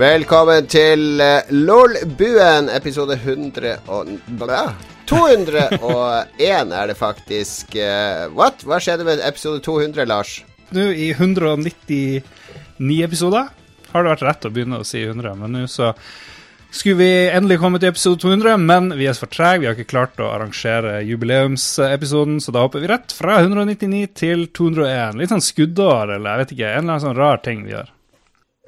[0.00, 4.08] Velkommen til uh, LOL-buen, episode 100 og
[4.40, 4.70] bla,
[5.10, 7.74] 201 er det faktisk.
[7.76, 8.64] Uh, what?
[8.64, 10.38] Hva skjedde med episode 200, Lars?
[10.72, 12.24] Nå i 199
[13.04, 13.52] episoder
[13.90, 15.92] har det vært rett å begynne å si 100, men nå så
[16.72, 19.60] skulle vi endelig komme til episode 200, men vi er for trege.
[19.60, 24.48] Vi har ikke klart å arrangere jubileumsepisoden, så da hopper vi rett fra 199 til
[24.48, 25.20] 201.
[25.20, 27.96] Litt sånn skuddår, eller jeg vet ikke, en eller annen sånn rar ting vi gjør.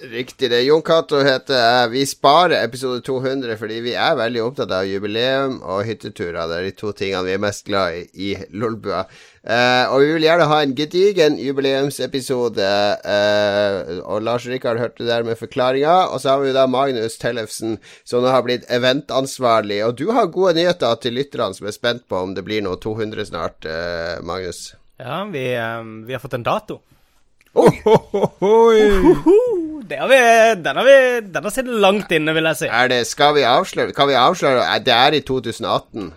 [0.03, 0.51] Riktig.
[0.51, 1.91] det Jon Cato heter jeg.
[1.93, 6.41] Vi sparer episode 200 fordi vi er veldig opptatt av jubileum og hytteturer.
[6.51, 9.05] Det er de to tingene vi er mest glad i i Lolbua.
[9.43, 12.67] Eh, og vi vil gjerne ha en gedigen jubileumsepisode.
[13.15, 15.97] Eh, og Lars Rikard hørte der med forklaringa.
[16.11, 19.85] Og så har vi da Magnus Tellefsen, som nå har blitt eventansvarlig.
[19.87, 22.81] Og du har gode nyheter til lytterne som er spent på om det blir noe
[22.83, 24.73] 200 snart, eh, Magnus.
[24.99, 26.83] Ja, vi, um, vi har fått en dato.
[27.55, 27.71] Oi!
[27.85, 28.91] Det
[30.01, 30.19] har vi,
[30.63, 30.97] den har vi
[31.35, 32.71] Den har sittet langt inne, vil jeg si.
[32.71, 36.11] Er det, skal vi avsløre Kan vi avsløre Det er i 2018?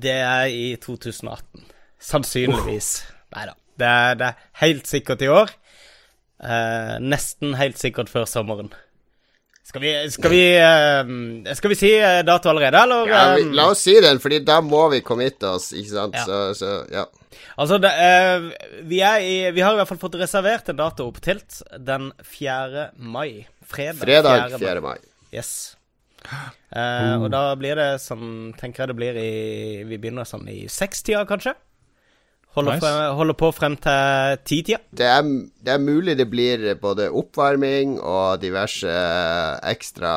[0.00, 1.64] Det er i 2018.
[2.00, 2.90] Sannsynligvis.
[3.34, 3.56] Nei da.
[3.80, 5.50] Det, det, er helt sikkert i år.
[6.40, 8.70] Eh, nesten helt sikkert før sommeren.
[9.66, 11.90] Skal vi, skal vi, uh, skal vi si
[12.26, 13.10] dato allerede, eller?
[13.10, 16.16] Ja, vi, la oss si den, Fordi da må vi committe oss, ikke sant?
[16.18, 16.24] Ja.
[16.26, 17.04] Så, så, ja.
[17.56, 18.46] Altså, det, eh,
[18.88, 22.90] vi, i, vi, har i hvert fall fått reservert en dato på Tilt den 4.
[22.96, 23.46] mai.
[23.62, 24.62] Fredag, Fredag 4.
[24.64, 24.82] 4.
[24.84, 24.96] mai.
[25.34, 25.76] Yes.
[26.74, 29.30] Uh, Og da blir det sånn Tenker jeg det blir i
[29.88, 31.54] Vi begynner sånn i sekstida, kanskje?
[32.56, 32.82] Holder, nice.
[32.82, 34.80] frem, holder, på frem til titida.
[34.90, 35.22] Det, er,
[35.62, 38.90] det er mulig det blir både oppvarming og diverse
[39.70, 40.14] ekstra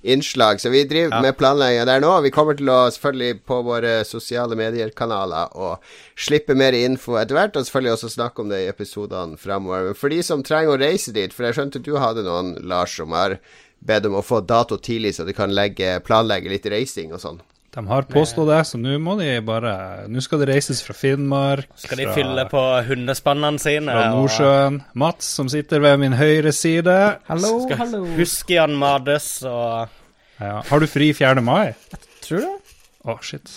[0.00, 0.62] innslag.
[0.62, 1.20] Så vi driver ja.
[1.20, 2.14] med planlegging der nå.
[2.24, 5.84] Vi kommer til å selvfølgelig på våre sosiale medier-kanaler og
[6.16, 7.60] slippe mer info etter hvert.
[7.60, 9.92] Og selvfølgelig også snakke om det i episodene framover.
[10.00, 13.12] For de som trenger å reise dit, for jeg skjønte du hadde noen, Lars, som
[13.12, 13.36] har
[13.84, 17.44] bedt om å få dato tidlig, så de kan legge, planlegge litt reising og sånn.
[17.74, 19.72] De har påstått det, så nå må de bare
[20.06, 23.90] Nå skal det reises fra Finnmark Skal de fra, fylle på hundespannene sine?
[23.90, 24.78] Fra Nordsjøen.
[24.78, 24.96] Og...
[25.02, 26.96] Mats, som sitter ved min høyre side.
[27.26, 28.04] Hallo, skal hallo.
[28.14, 29.90] Huske Jan Mades og
[30.38, 30.58] ja.
[30.66, 31.42] Har du fri 4.
[31.44, 31.74] mai?
[31.94, 32.56] Jeg tror det.
[33.04, 33.52] Å, oh, shit.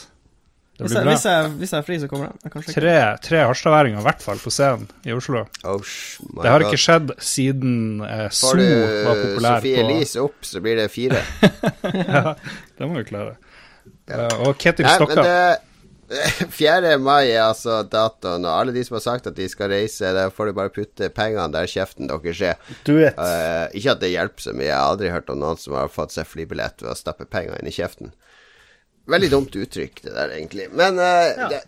[0.78, 2.66] Det hvis, jeg, hvis, jeg, hvis jeg er fri, så kommer jeg.
[2.70, 5.42] Tre, tre harstadværinger i hvert fall på scenen i Oslo.
[5.66, 5.96] Oh,
[6.38, 9.32] det har ikke skjedd siden eh, Zoo var populær.
[9.34, 11.24] Får du Sofie Elise opp, så blir det fire.
[12.14, 12.36] ja,
[12.78, 13.40] det må vi klare.
[14.08, 14.28] Ja.
[14.44, 15.24] og Ketil Stokka.
[16.08, 16.94] 4.
[17.04, 20.32] mai er altså datoen, og alle de som har sagt at de skal reise, der
[20.32, 22.62] får du bare putte pengene der kjeften deres er.
[22.88, 25.92] Uh, ikke at det hjelper så mye, jeg har aldri hørt om noen som har
[25.92, 28.14] fått seg flybillett ved å stappe penger inn i kjeften.
[29.12, 30.70] Veldig dumt uttrykk, det der, egentlig.
[30.76, 31.50] Men uh, ja.
[31.52, 31.62] det,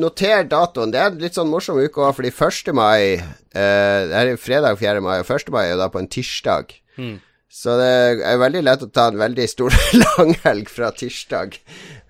[0.00, 0.92] noter datoen.
[0.92, 2.72] Det er en litt sånn morsom uke òg, fordi 1.
[2.76, 5.04] mai uh, Det er fredag 4.
[5.04, 5.52] mai, og 1.
[5.52, 6.72] mai er da på en tirsdag.
[6.96, 7.18] Mm.
[7.52, 7.88] Så det
[8.24, 11.58] er veldig lett å ta en veldig stor langhelg fra tirsdag,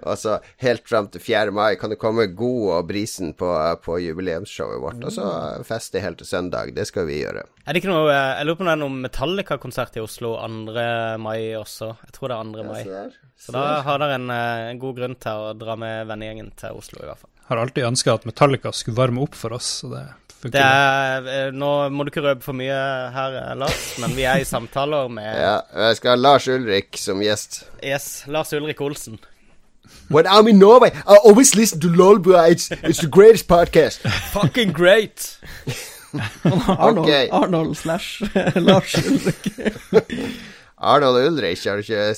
[0.07, 1.51] og så helt fram til 4.
[1.55, 3.49] mai kan det komme god og brisen på,
[3.83, 5.27] på jubileumsshowet vårt, og så
[5.67, 6.71] feste helt til søndag.
[6.77, 7.43] Det skal vi gjøre.
[7.67, 10.79] Er det ikke noe Jeg lurer på om det er noen Metallica-konsert i Oslo 2.
[11.27, 11.91] mai også.
[12.07, 12.71] Jeg tror det er 2.
[12.71, 12.81] mai.
[12.87, 13.05] Ja,
[13.35, 16.55] så, så da har dere en, eh, en, god grunn til å dra med vennegjengen
[16.63, 17.35] til Oslo, i hvert fall.
[17.51, 20.07] Har alltid ønska at Metallica skulle varme opp for oss, så det
[20.51, 22.79] er, eh, nå må du ikke røpe for mye
[23.15, 26.99] her, eh, Lars, men vi er i samtaler med Ja, jeg skal ha Lars Ulrik
[26.99, 27.63] som gjest.
[27.83, 29.21] Yes, Lars Ulrik Olsen.
[30.09, 32.51] When I'm in Norway, I always listen to Lolbua.
[32.51, 34.01] It's, it's the greatest podcast.
[34.33, 35.39] Fucking great.
[36.45, 37.29] Arnold, okay.
[37.31, 38.23] Arnold slash
[38.57, 39.53] Lars Ulrik.
[40.83, 42.15] Arnold Ulrich, har du ikke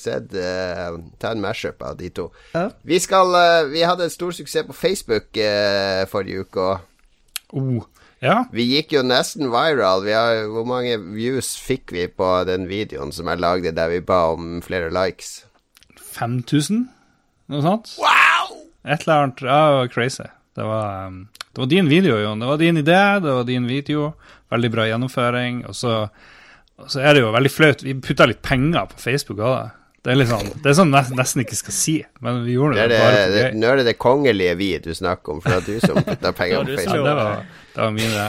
[0.00, 2.30] sett uh, Ta en mashup av de to.
[2.54, 2.70] Ja.
[2.82, 6.60] Vi skal uh, Vi hadde stor suksess på Facebook uh, forrige uke.
[6.60, 6.95] Og
[7.56, 7.86] Oh,
[8.20, 8.42] ja.
[8.52, 10.04] Vi gikk jo nesten viral.
[10.08, 14.26] Har, hvor mange views fikk vi på den videoen som jeg lagde der vi ba
[14.34, 15.40] om flere likes?
[16.16, 16.86] 5000?
[17.52, 17.94] Noe sånt?
[18.00, 18.56] Wow!
[18.86, 19.42] Et eller annet.
[19.44, 20.28] Ja, det var crazy.
[20.56, 21.18] Det var, um,
[21.52, 22.40] det var din video, Jon.
[22.40, 24.12] Det var din idé, det var din video.
[24.52, 25.64] Veldig bra gjennomføring.
[25.68, 25.96] Og så,
[26.80, 27.84] og så er det jo veldig flaut.
[27.84, 29.74] Vi putta litt penger på Facebook òg.
[30.06, 32.84] Det er, sånn, det er sånn nesten, nesten ikke skal si, men vi gjorde det,
[32.92, 33.56] det bare for gøy.
[33.58, 36.30] Nå er det det kongelige vi du snakker om, for det er du som putta
[36.38, 37.00] penger på Facebook.
[37.00, 37.40] Ja, det var,
[37.74, 38.26] det var mine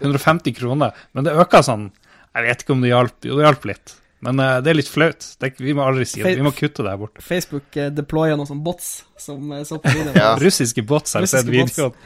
[0.00, 1.02] 150 kroner.
[1.12, 1.90] Men det øka sånn
[2.30, 3.16] Jeg vet ikke om det hjalp.
[3.26, 3.92] Jo, det hjalp litt.
[4.24, 5.28] Men uh, det er litt flaut.
[5.58, 6.34] Vi må aldri si det.
[6.38, 7.20] Vi må kutte det her bort.
[7.24, 8.90] Facebook uh, deployer noen sånne bots
[9.20, 10.16] som uh, så på videoen.
[10.16, 10.34] ja.
[10.40, 11.96] Russiske bots har sett videoen.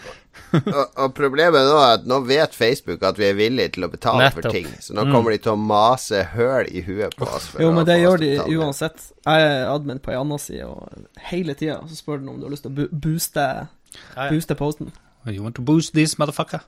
[0.76, 3.90] og, og, problemet nå er at nå vet Facebook at vi er villige til å
[3.92, 4.40] betale Nettopp.
[4.40, 4.68] for ting.
[4.82, 5.14] Så nå mm.
[5.14, 7.50] kommer de til å mase høl i huet på oss.
[7.60, 9.10] jo, men det gjør de uansett.
[9.24, 12.48] Jeg er admin på ei anna side, og hele tida så spør de om du
[12.48, 13.46] har lyst til å booste,
[14.24, 14.92] booste posten.
[15.24, 16.66] You want to boost this, motherfucker?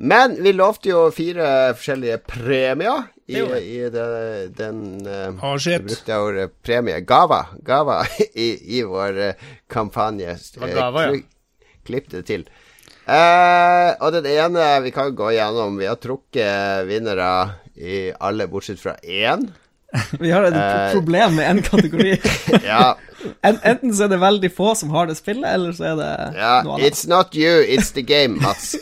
[0.00, 4.04] Men vi lovte jo fire forskjellige premier i, i det,
[4.56, 5.84] den uh, oh, shit.
[5.84, 7.02] brukte jeg ordet premie.
[7.04, 7.42] Gava.
[7.64, 7.98] Gava
[8.46, 8.48] i,
[8.78, 10.38] i vår uh, kampanje.
[10.54, 11.20] Det var gava, ja.
[11.86, 12.44] Klipp det til.
[13.10, 15.80] Uh, og den ene vi kan gå gjennom.
[15.80, 17.32] Vi har trukket vinnere
[17.74, 19.48] i alle bortsett fra én.
[20.22, 22.12] Vi har et uh, problem med én kategori.
[22.70, 22.92] ja.
[23.42, 26.10] En, enten så er det veldig få som har det spillet, eller så er det
[26.38, 26.86] ja, noe annet.
[26.86, 28.76] It's not you, it's the game, Mats.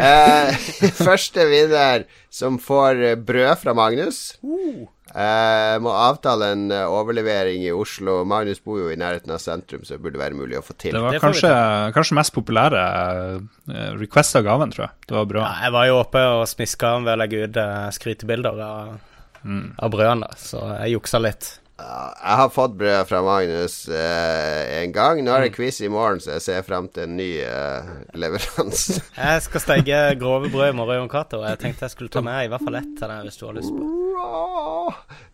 [0.00, 0.48] uh,
[1.06, 4.38] første vinner som får brød fra Magnus.
[4.40, 8.20] Uh, må avtale en overlevering i Oslo.
[8.28, 10.94] Magnus bor jo i nærheten av sentrum, så det burde være mulig å få til.
[10.94, 11.50] Det var kanskje,
[11.96, 14.94] kanskje mest populære uh, request av gaven, tror jeg.
[15.08, 15.44] Det var bra.
[15.44, 18.98] Ja, jeg var jo oppe og smiska ved å legge ut uh, skrytebilder av
[19.42, 19.66] mm.
[19.78, 21.50] av brødene, så jeg juksa litt.
[21.80, 25.22] Jeg har fått brød fra Magnus eh, en gang.
[25.24, 25.56] Nå er det mm.
[25.56, 27.90] quiz i morgen, så jeg ser frem til en ny eh,
[28.20, 29.00] leveranse.
[29.16, 31.40] jeg skal steke grove brød i morgen, Jon Cato.
[31.46, 33.56] Jeg tenkte jeg skulle ta med i hvert fall ett til deg hvis du har
[33.56, 33.88] lyst på.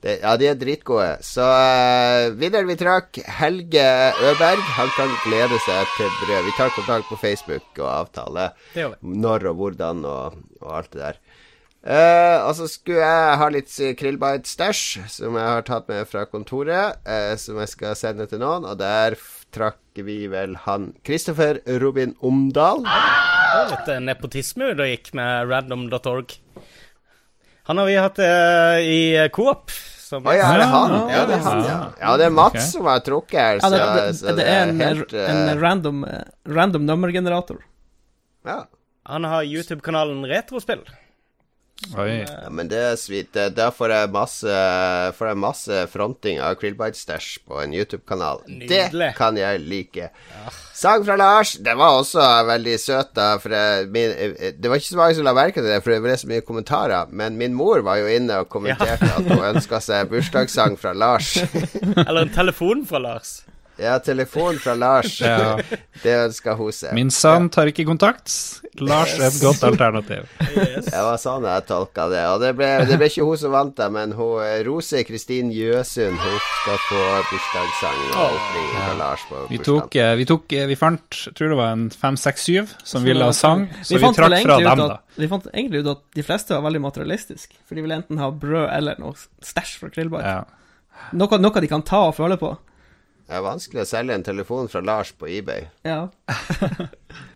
[0.05, 1.09] Det, ja, de er dritgode.
[1.27, 3.87] Så eh, vinneren vi trakk, Helge
[4.31, 6.47] Øberg, han kan glede seg til brød.
[6.47, 8.51] Vi tar kontakt på Facebook og avtale
[9.03, 11.21] når og hvordan og, og alt det der.
[11.87, 16.99] Uh, og så skulle jeg ha litt krillbite-stæsj, som jeg har tatt med fra kontoret,
[17.07, 18.67] uh, som jeg skal sende til noen.
[18.67, 19.15] Og der
[19.55, 22.83] trakk vi vel han Kristoffer Robin Omdal.
[22.83, 26.35] Litt uh, nepotisme og gikk med random.org.
[27.71, 28.99] Han har vi hatt uh, i
[29.39, 29.71] Coop.
[30.07, 30.93] Som oh, ja, er det han?
[31.11, 31.79] Ja, det er han, ja.
[32.03, 32.67] ja det er Mats okay.
[32.67, 33.63] som har trukket her.
[33.63, 36.05] Så, ja, det, det, det, er en, helt, en random,
[36.47, 37.59] random nummergenerator.
[38.47, 38.61] Ja.
[39.11, 40.83] Han har YouTube-kanalen Retrospill.
[41.77, 43.37] Ja, men det er sweet.
[43.55, 44.61] Der får jeg masse,
[45.19, 48.41] får jeg masse fronting av Krillbite Stash på en YouTube-kanal.
[48.47, 50.09] Det kan jeg like.
[50.09, 50.55] Ja.
[50.77, 53.29] Sang fra Lars, det var også veldig søt, da.
[53.41, 54.13] For jeg, min,
[54.57, 56.45] det var ikke så mange som la merke til det, for det ble så mye
[56.49, 57.13] kommentarer.
[57.13, 59.21] Men min mor var jo inne og kommenterte ja.
[59.21, 61.37] at hun ønska seg bursdagssang fra Lars.
[62.09, 63.39] Eller en telefon fra Lars.
[63.77, 65.21] Ja, telefon fra Lars.
[65.21, 65.59] ja.
[66.03, 66.95] Det ønsker hun seg.
[66.97, 68.33] Min sønn tar ikke kontakt.
[68.81, 70.29] Lars er et godt alternativ.
[70.57, 70.89] Yes.
[70.89, 72.23] Det var sånn jeg tolka det.
[72.33, 76.17] Og det ble, det ble, ikke hun som vant, det, men hun, Rose Kristin Jøsund
[76.21, 80.67] hun skal få bursdagssang og åpning fra Lars på vi tok, eh, vi tok, eh,
[80.71, 83.97] vi fant, jeg tror det var en fem, seks, syv som ville ha sang, så
[83.97, 85.01] vi, vi trakk fra dem, da.
[85.17, 88.31] Vi fant egentlig ut at de fleste var veldig materialistiske, for de ville enten ha
[88.31, 90.27] brød eller noe stæsj fra Krillbar.
[90.27, 90.41] Ja.
[91.17, 92.55] Noe, noe de kan ta og føle på.
[93.27, 95.67] Det er vanskelig å selge en telefon fra Lars på eBay.
[95.87, 96.07] Ja.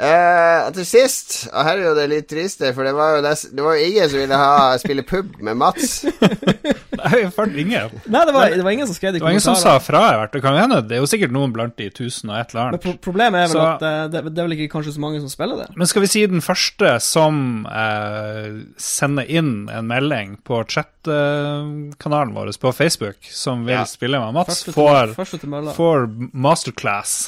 [0.00, 3.34] eh, til sist, og her er jo det litt triste, for det var jo, det,
[3.52, 6.00] det var jo ingen som ville ha spille pub med Mats.
[7.00, 7.30] Nei, jeg
[7.62, 7.92] ingen.
[8.12, 9.22] Nei, det var, det var, ingen som skrev det i kommentarer.
[9.22, 10.74] Det var ingen som sa fra, i hvert fall.
[10.88, 12.76] Det er jo sikkert noen blant de tusen og et eller annet.
[12.76, 15.04] Men pro problemet er vel så, at eh, det, det, er vel ikke kanskje så
[15.04, 15.68] mange som spiller det.
[15.80, 22.52] Men skal vi si den første som eh, sender inn en melding på chat-kanalen vår
[22.60, 23.88] på Facebook, som vil ja.
[23.88, 25.14] spille med Mats, får,
[25.76, 27.18] får masterclass.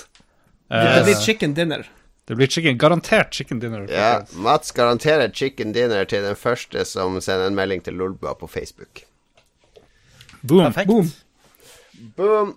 [0.72, 1.86] Det blir chicken dinner.
[2.24, 3.86] Det blir chicken, garantert chicken dinner.
[3.90, 8.46] Ja, Mats garanterer chicken dinner til den første som sender en melding til Lolbua på
[8.46, 9.02] Facebook.
[10.42, 10.64] Boom.
[10.64, 10.86] Perfekt.
[10.88, 11.10] Boom.
[12.16, 12.54] Boom.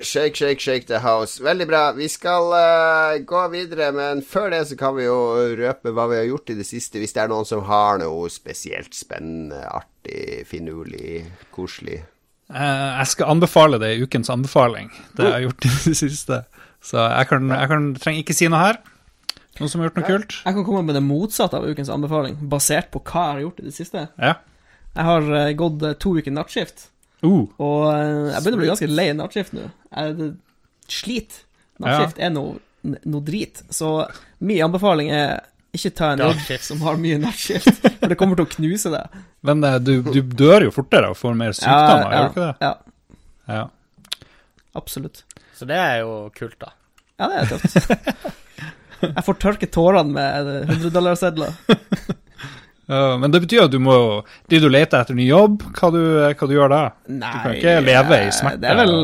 [0.00, 1.42] Shake, shake, shake the house.
[1.42, 1.92] Veldig bra.
[1.92, 5.16] Vi skal uh, gå videre, men før det så kan vi jo
[5.58, 7.00] røpe hva vi har gjort i det siste.
[7.02, 12.04] Hvis det er noen som har noe spesielt spennende, artig, finurlig, koselig.
[12.46, 16.40] Uh, jeg skal anbefale det i ukens anbefaling, det jeg har gjort i det siste.
[16.88, 18.78] Så jeg, kan, jeg kan, trenger ikke si noe her.
[19.58, 20.36] Noen som har gjort noe kult?
[20.44, 23.58] Jeg kan komme med det motsatte av ukens anbefaling, basert på hva jeg har gjort
[23.60, 24.04] i det siste.
[24.16, 24.36] Ja.
[24.94, 26.88] Jeg har uh, gått to uker nattskift.
[27.24, 27.44] Uh.
[27.58, 29.66] Og uh, jeg begynner å bli ganske lei nattskift nå.
[29.90, 30.30] Jeg
[30.88, 31.44] sliter.
[31.82, 32.30] Nattskift ja.
[32.30, 33.60] er noe, noe drit.
[33.74, 33.92] Så
[34.38, 35.36] min anbefaling er
[35.76, 39.20] ikke ta en jobb som har mye nattskift, for det kommer til å knuse deg.
[39.46, 42.46] Men uh, du, du, dør jo fortere og får mer sykdommer, ja, gjør du ikke
[42.46, 42.54] det?
[42.64, 42.72] Ja.
[43.58, 44.24] ja.
[44.78, 45.24] Absolutt.
[45.58, 46.72] Så det er jo kult, da.
[47.18, 47.74] Ja, det er tøft.
[49.02, 51.54] jeg får tørke tårene med 100-dollarsedler.
[52.88, 53.96] Uh, men det betyr at du må
[54.48, 55.64] Blir du leter etter ny jobb?
[55.76, 56.82] Hva du, hva du gjør da?
[57.10, 58.62] Nei, du kan ikke leve i smerte.
[58.62, 58.94] Det er vel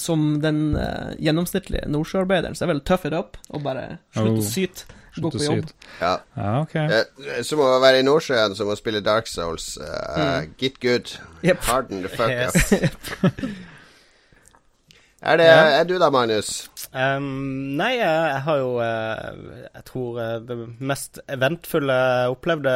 [0.00, 4.40] som den uh, gjennomsnittlige nordsjøarbeideren, så er vel tough it up og bare slutt oh.
[4.40, 4.94] å syte.
[5.18, 5.70] Gå på jobb.
[5.98, 6.12] Ja.
[6.38, 7.00] ja okay.
[7.02, 9.72] uh, som å være i Nordsjøen, som å spille Dark Souls.
[9.82, 10.52] Mm.
[10.60, 11.10] Get good.
[11.42, 11.64] Yep.
[11.66, 12.70] Harden the fuck yes.
[12.70, 13.42] up.
[15.32, 16.68] er, det, er du da, Magnus?
[16.88, 22.72] Um, nei, jeg har jo uh, Jeg tror uh, det mest eventfulle jeg opplevde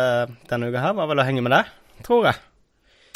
[0.50, 1.70] denne uka her, var vel å henge med deg,
[2.04, 2.42] tror jeg.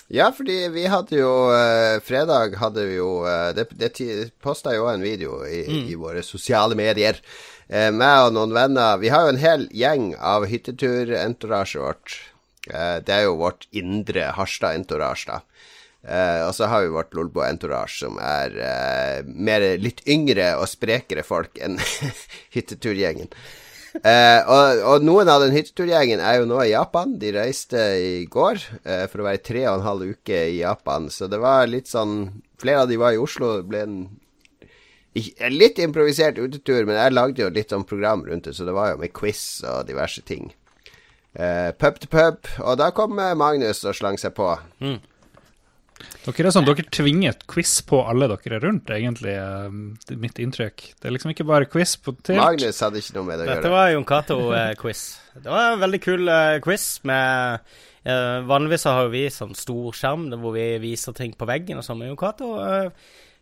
[0.08, 3.90] Ja, fordi vi hadde jo uh, Fredag hadde vi jo uh, Det, det
[4.42, 5.82] posta jo en video i, mm.
[5.90, 7.18] i våre sosiale medier.
[7.66, 12.16] Uh, meg og noen venner Vi har jo en hel gjeng av hyttetur-entourasjet vårt.
[12.70, 15.42] Uh, det er jo vårt indre Harstad-entorasje, da.
[16.06, 21.80] Og så har vi vårt Lolbo-entourage, som er mer litt yngre og sprekere folk enn
[22.54, 23.32] hytteturgjengen.
[23.96, 27.16] Uh, og, og, noen av den hytteturgjengen er jo nå i Japan.
[27.18, 28.60] De reiste i går
[29.08, 31.08] for å være tre og en halv uke i Japan.
[31.10, 33.58] Så det var litt sånn Flere av de var i Oslo.
[33.58, 33.96] Det ble en,
[35.52, 38.94] litt improvisert utetur, men jeg lagde jo litt sånn program rundt det, så det var
[38.94, 40.48] jo med quiz og diverse ting.
[41.76, 42.48] Pub til pub.
[42.64, 44.48] Og da kom Magnus og slang seg på.
[44.80, 44.98] Mm.
[46.26, 50.88] Dere er sånn, dere tvinger quiz på alle dere er rundt, egentlig, uh, mitt inntrykk.
[50.98, 52.40] Det er liksom ikke bare quiz på tilt.
[52.40, 53.60] Magnus hadde ikke noe med det å gjøre.
[53.62, 55.04] Dette var Jon Cato-quiz.
[55.38, 60.28] det var en veldig kul uh, quiz med uh, Vanligvis har vi sånn stor skjerm
[60.42, 62.50] hvor vi viser ting på veggen og sånn, men Jon Cato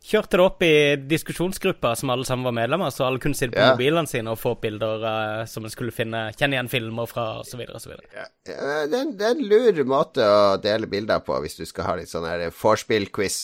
[0.05, 0.75] kjørte det opp i
[1.09, 3.73] diskusjonsgrupper som alle sammen var medlemmer, så alle kunne sitte på ja.
[3.73, 7.65] mobilene sine og få bilder uh, som en skulle finne, kjenne igjen filmer fra, osv.
[7.65, 7.97] osv.
[8.13, 8.29] Ja.
[8.45, 11.99] det, er, det er en lur måte å dele bilder på hvis du skal ha
[12.01, 12.29] litt sånn
[12.61, 13.41] vorspiel-quiz.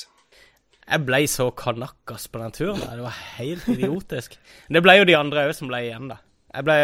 [0.91, 2.81] Jeg ble så kanakkas på den turen.
[2.83, 4.35] Det var helt idiotisk.
[4.69, 6.19] Det ble jo de andre òg som ble igjen, da.
[6.51, 6.79] Jeg ble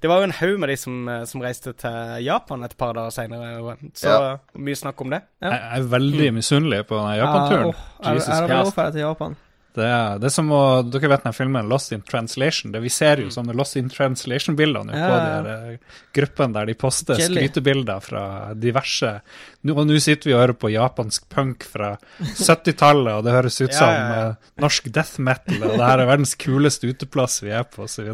[0.00, 2.94] det var jo en haug med de som, eh, som, reiste til Japan et par
[2.96, 3.76] dager seinere.
[3.94, 4.32] Så ja.
[4.56, 5.20] mye snakk om det.
[5.42, 5.52] Ja.
[5.52, 7.68] Jeg er veldig misunnelig på den Japan-turen.
[7.68, 9.30] Ja, oh, Jesus jeg, jeg, jeg til Japan.
[9.30, 12.72] Det er, det er som å Dere vet den filmen Lost in Translation?
[12.74, 13.34] Det, vi ser jo mm.
[13.36, 15.08] sånne Lost in Translation-bilder nå ja.
[15.10, 17.38] på de uh, gruppene der de poster Jelly.
[17.38, 18.24] skrytebilder fra
[18.58, 19.12] diverse
[19.62, 23.76] Og nå sitter vi og hører på japansk punk fra 70-tallet, og det høres ut
[23.76, 27.54] som ja, ja, uh, norsk death metal, og det her er verdens kuleste uteplass vi
[27.54, 28.10] er på, osv.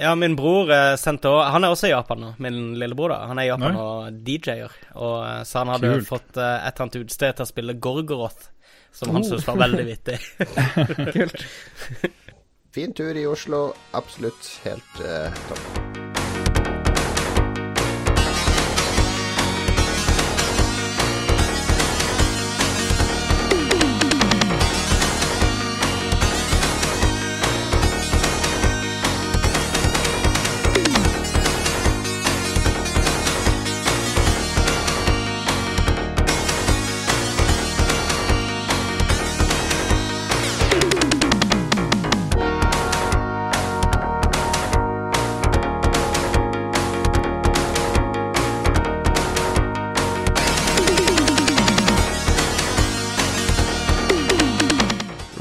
[0.00, 3.12] Ja, min bror uh, sendte også, Han er også i Japan nå, min lillebror.
[3.12, 3.84] da Han er i Japan Nei.
[3.84, 4.82] og DJ-er.
[4.96, 6.08] Og Så han hadde Kult.
[6.08, 8.52] fått et eller annet utsted til å spille Gorgoroth
[8.96, 9.28] som han oh.
[9.28, 10.18] syntes var veldig vittig.
[11.12, 11.46] Kult.
[12.74, 13.72] Fin tur i Oslo.
[13.90, 16.05] Absolutt helt uh, topp.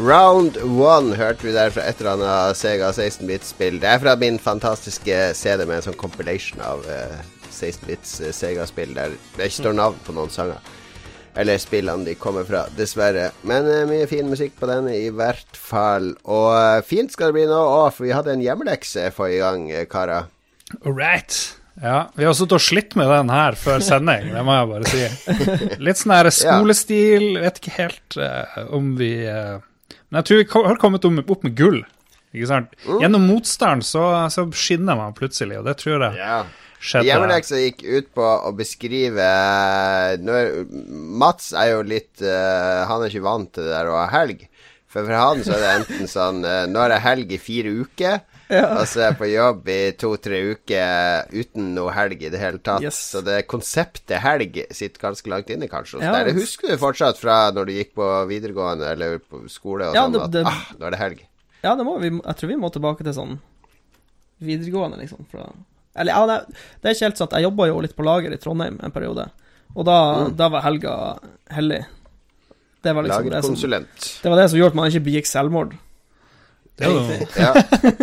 [0.06, 3.80] Round One hørte vi der fra et eller annet Sega 16-bit-spill.
[3.82, 7.16] Det er fra min fantastiske CD med en sånn compilation av uh,
[7.50, 10.62] 16-bits uh, Sega-spill der det ikke står navn på noen sanger.
[11.34, 13.32] Eller spillene de kommer fra, dessverre.
[13.50, 16.14] Men uh, mye fin musikk på den i hvert fall.
[16.30, 20.30] Og fint skal det bli nå òg, for vi hadde en hjemmelekse forrige gang, karer.
[20.86, 21.42] Right.
[21.82, 24.92] Ja, vi har sittet og slitt med den her før sending, det må jeg bare
[24.92, 25.06] si.
[25.90, 29.64] Litt sånn her skolestil, vet ikke helt uh, om vi uh,
[30.10, 31.82] men jeg tror vi har kommet opp med gull.
[32.36, 32.76] Ikke sant?
[32.84, 33.00] Mm.
[33.04, 36.50] Gjennom motstand så, så, skinner man plutselig, og det tror jeg yeah.
[36.80, 37.08] skjedde.
[37.08, 39.30] Hjemmeleksa gikk ut på å beskrive
[40.22, 40.52] når,
[41.22, 44.46] Mats er jo litt uh, Han er ikke vant til det der å ha helg.
[44.92, 47.72] For for han så er det enten sånn uh, Nå er det helg i fire
[47.84, 48.20] uker.
[48.52, 48.68] Ja.
[48.80, 52.62] Og så er jeg på jobb i to-tre uker uten noe helg i det hele
[52.62, 52.84] tatt.
[52.86, 53.00] Yes.
[53.16, 56.04] Så det konseptet helg sitter ganske langt inne, kanskje.
[56.04, 59.98] Ja, det husker du fortsatt fra når du gikk på videregående eller på skole og
[59.98, 61.24] ja, sånn, at ah, nå er det helg.
[61.66, 63.40] Ja, det må vi Jeg tror vi må tilbake til sånn
[64.46, 65.26] videregående, liksom.
[65.32, 65.48] Fra,
[65.96, 67.36] eller ja, det, det, er ikke helt sant.
[67.38, 69.30] Jeg jobba jo litt på lager i Trondheim en periode,
[69.74, 70.36] og da, mm.
[70.38, 70.96] da var helga
[71.56, 71.82] hellig.
[72.86, 75.72] Det var liksom det som, det var det som gjorde at man ikke begikk selvmord.
[76.76, 76.88] Det
[77.40, 77.54] ja.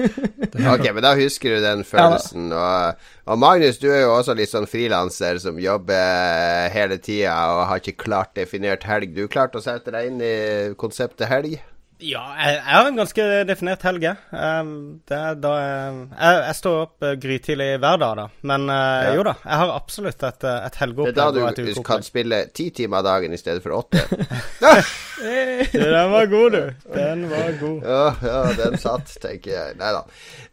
[0.73, 2.47] ok, men da husker du den følelsen.
[2.57, 7.67] Og, og, Magnus, du er jo også litt sånn frilanser som jobber hele tida og
[7.69, 9.13] har ikke klart definert helg.
[9.17, 10.37] Du klarte å sette deg inn i
[10.81, 11.61] konseptet helg?
[12.03, 14.13] Ja, jeg, jeg har en ganske definert helge.
[14.35, 14.73] Um,
[15.07, 18.25] jeg, jeg, står opp uh, grytidlig hver dag, da.
[18.51, 19.13] Men uh, ja.
[19.15, 21.15] jo da, jeg har absolutt et, eh, et helgeopplegg.
[21.15, 24.03] Det er da du kan spille ti timer dagen i stedet for åtte.
[25.73, 26.91] den var god, du.
[26.97, 27.87] Den var god.
[27.87, 29.79] Ja, ja den satt, tenker jeg.
[29.79, 30.03] Nei da.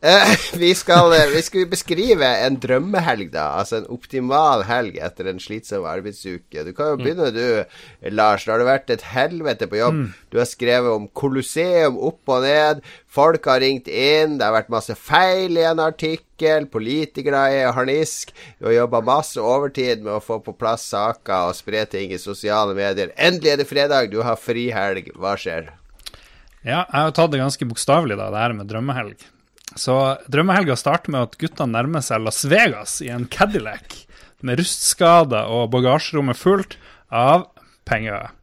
[0.05, 3.47] Uh, vi, skal, vi skal beskrive en drømmehelg, da.
[3.63, 6.67] Altså en optimal helg etter en slitsom arbeidsuke.
[6.67, 7.03] Du kan jo mm.
[7.03, 8.45] begynne, du, Lars.
[8.45, 10.03] Da har det vært et helvete på jobb.
[10.03, 10.15] Mm.
[10.29, 12.81] Du har skrevet om koloni Colosseum opp og ned.
[13.07, 16.67] Folk har ringt inn, det har vært masse feil i en artikkel.
[16.67, 18.33] Politikere er harnisk.
[18.59, 22.19] Du har jobba masse overtid med å få på plass saker og spre ting i
[22.19, 23.13] sosiale medier.
[23.17, 25.11] Endelig er det fredag, du har frihelg.
[25.15, 25.71] Hva skjer?
[26.65, 29.27] Ja, jeg har tatt det ganske bokstavelig, da, det her med drømmehelg.
[29.79, 29.95] Så
[30.27, 34.01] drømmehelga starter med at guttene nærmer seg Las Vegas i en Cadillac
[34.43, 36.75] med rustskader og bagasjerommet fullt
[37.13, 37.47] av
[37.87, 38.33] penger.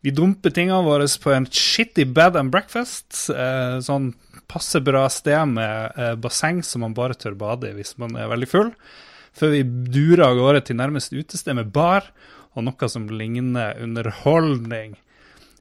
[0.00, 3.12] Vi dumper tingene våre på en shitty bed and breakfast.
[3.28, 4.14] Eh, sånn
[4.50, 8.30] passe bra sted med eh, basseng som man bare tør bade i hvis man er
[8.32, 8.72] veldig full.
[9.36, 12.08] Før vi durer av gårde til nærmeste utested med bar
[12.56, 14.96] og noe som ligner underholdning.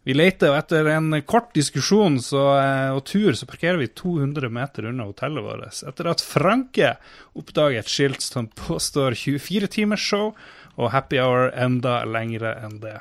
[0.07, 4.49] Vi leter, og etter en kort diskusjon så, eh, og tur så parkerer vi 200
[4.49, 5.83] meter unna hotellet vårt.
[5.91, 6.95] Etter at Franke
[7.37, 10.31] oppdager et skilt som påstår 24-timersshow
[10.79, 12.97] og happy hour enda lengre enn det.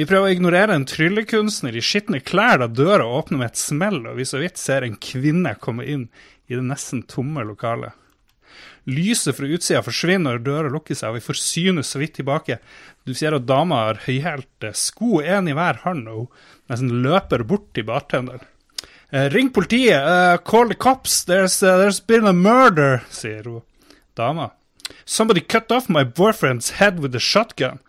[0.00, 3.98] Vi prøver å ignorere en tryllekunstner i skitne klær da døra åpner med et smell,
[4.08, 6.06] og vi så vidt ser en kvinne komme inn
[6.48, 7.92] i det nesten tomme lokalet.
[8.88, 12.56] Lyset fra utsida forsvinner og døra lukker seg, og vi forsynes så vidt tilbake.
[13.04, 17.44] Du ser at dama har høyhælte sko, én i hver hånd, og hun nesten løper
[17.52, 18.48] bort til bartenderen.
[19.12, 20.00] Uh, ring politiet!
[20.00, 21.26] Uh, call the cops!
[21.28, 23.02] There's, uh, there's been a murder!
[23.12, 23.60] sier hun.
[24.16, 24.54] Dama.
[25.04, 27.84] Somebody cut off my boyfriend's head with a shotgun.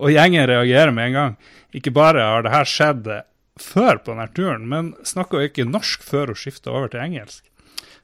[0.00, 1.36] Og gjengen reagerer med en gang.
[1.74, 3.08] Ikke bare har det her skjedd
[3.60, 7.44] før på denne turen, men snakker jo ikke norsk før hun skifter over til engelsk.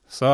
[0.08, 0.32] Så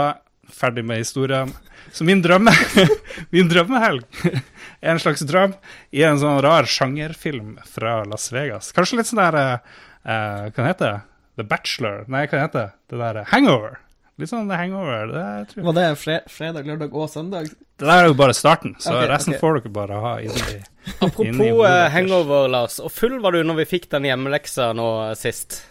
[0.54, 1.52] ferdig med historien.
[1.92, 2.52] Så min drømme
[3.34, 5.54] min drømmehelg er en slags drøm
[5.94, 8.72] i en sånn rar sjangerfilm fra Las Vegas.
[8.76, 11.00] Kanskje litt sånn der uh, Hva heter det?
[11.40, 12.04] The Bachelor?
[12.10, 12.70] Nei, hva heter det?
[12.90, 13.80] Det der Hangover.
[14.20, 15.10] Litt sånn hangover.
[15.10, 15.66] Det, tror jeg.
[15.66, 17.50] Var det fre fredag, lørdag og søndag?
[17.50, 19.40] Det der er jo bare starten, så okay, resten okay.
[19.42, 20.58] får dere bare ha inni
[21.00, 22.78] Apropos inni uh, hangover, Lars.
[22.78, 25.64] Og full var du når vi fikk den hjemmeleksa nå sist?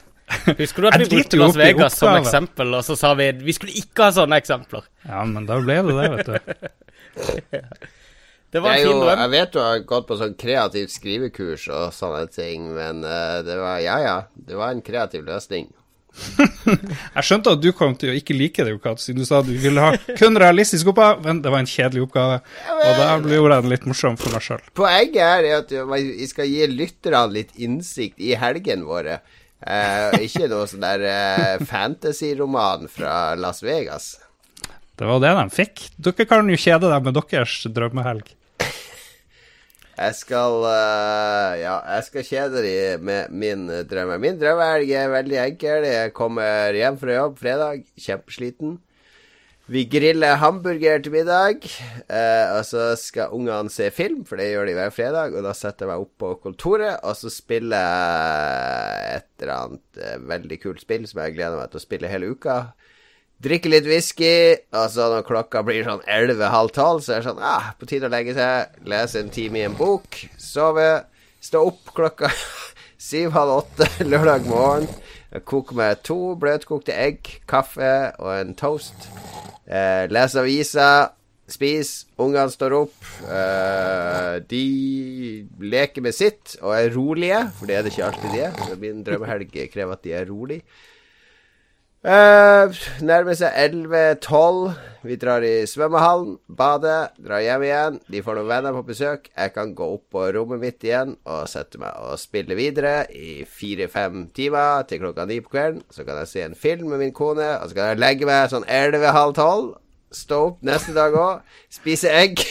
[0.57, 3.75] Husker du at vi brukte Las Vegas som eksempel, og så sa vi vi skulle
[3.79, 4.83] ikke ha sånne eksempler?
[5.07, 7.93] Ja, men da ble det det, vet du.
[8.53, 9.21] Det var en fin drøm.
[9.23, 13.55] Jeg vet du har gått på sånn kreativt skrivekurs og sånne ting, men uh, det
[13.61, 14.18] var ja, ja.
[14.35, 15.72] Det var en kreativ løsning.
[16.13, 19.47] Jeg skjønte at du kom til å ikke like det, Jokat, siden du sa at
[19.49, 22.41] du ville ha kun realistisk oppgave, men det var en kjedelig oppgave.
[22.73, 24.65] Og da gjorde jeg den litt morsom for meg sjøl.
[24.77, 29.21] Poenget er at vi skal gi lytterne litt innsikt i helgene våre.
[29.63, 34.13] Eh, ikke noe sånn der eh, fantasy-roman fra Las Vegas.
[34.99, 35.87] Det var det de fikk.
[35.97, 38.33] Dere kan jo kjede deg med deres drømmehelg.
[39.94, 44.18] Jeg skal uh, Ja, jeg skal kjede dem med min drømme.
[44.22, 45.86] Min drømmehelg er veldig enkel.
[45.86, 48.79] Jeg kommer hjem fra jobb fredag, kjempesliten.
[49.72, 51.62] Vi griller hamburger til middag,
[52.12, 55.38] uh, og så skal ungene se film, for det gjør de hver fredag.
[55.38, 60.01] Og da setter jeg meg opp på kontoret, og så spiller jeg et eller annet
[60.01, 62.58] uh, veldig kult spill som jeg gleder meg til å spille hele uka.
[63.44, 67.42] Drikke litt whisky, og så når klokka blir sånn 11-halv tolv, så er det sånn
[67.44, 70.86] ah, På tide å legge seg, lese en time i en bok, sove,
[71.44, 72.29] stå opp klokka
[73.10, 74.88] syv-halv åtte lørdag morgen.
[75.50, 79.10] Koke med to bløtkokte egg, kaffe og en toast.
[79.68, 81.12] Eh, lese aviser,
[81.51, 83.12] spise, ungene står opp.
[83.27, 84.64] Eh, de
[85.74, 88.79] leker med sitt og er rolige, for det er det ikke alltid de er.
[88.88, 90.64] Min drømmehelg krever at de er rolige.
[92.03, 92.68] Uh,
[93.00, 94.74] nærmer seg 11-12.
[95.07, 98.00] Vi drar i svømmehallen, bader, drar hjem igjen.
[98.11, 99.29] De får noen venner på besøk.
[99.31, 103.46] Jeg kan gå opp på rommet mitt igjen og sette meg og spille videre i
[103.48, 105.85] fire-fem timer til klokka ni på kvelden.
[105.96, 108.51] Så kan jeg se en film med min kone, og så kan jeg legge meg
[108.51, 109.74] sånn 11-halv tolv.
[110.13, 112.44] Stå opp neste dag òg, spise egg,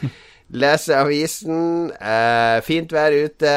[0.64, 1.94] lese avisen.
[1.96, 3.56] Uh, fint vær ute.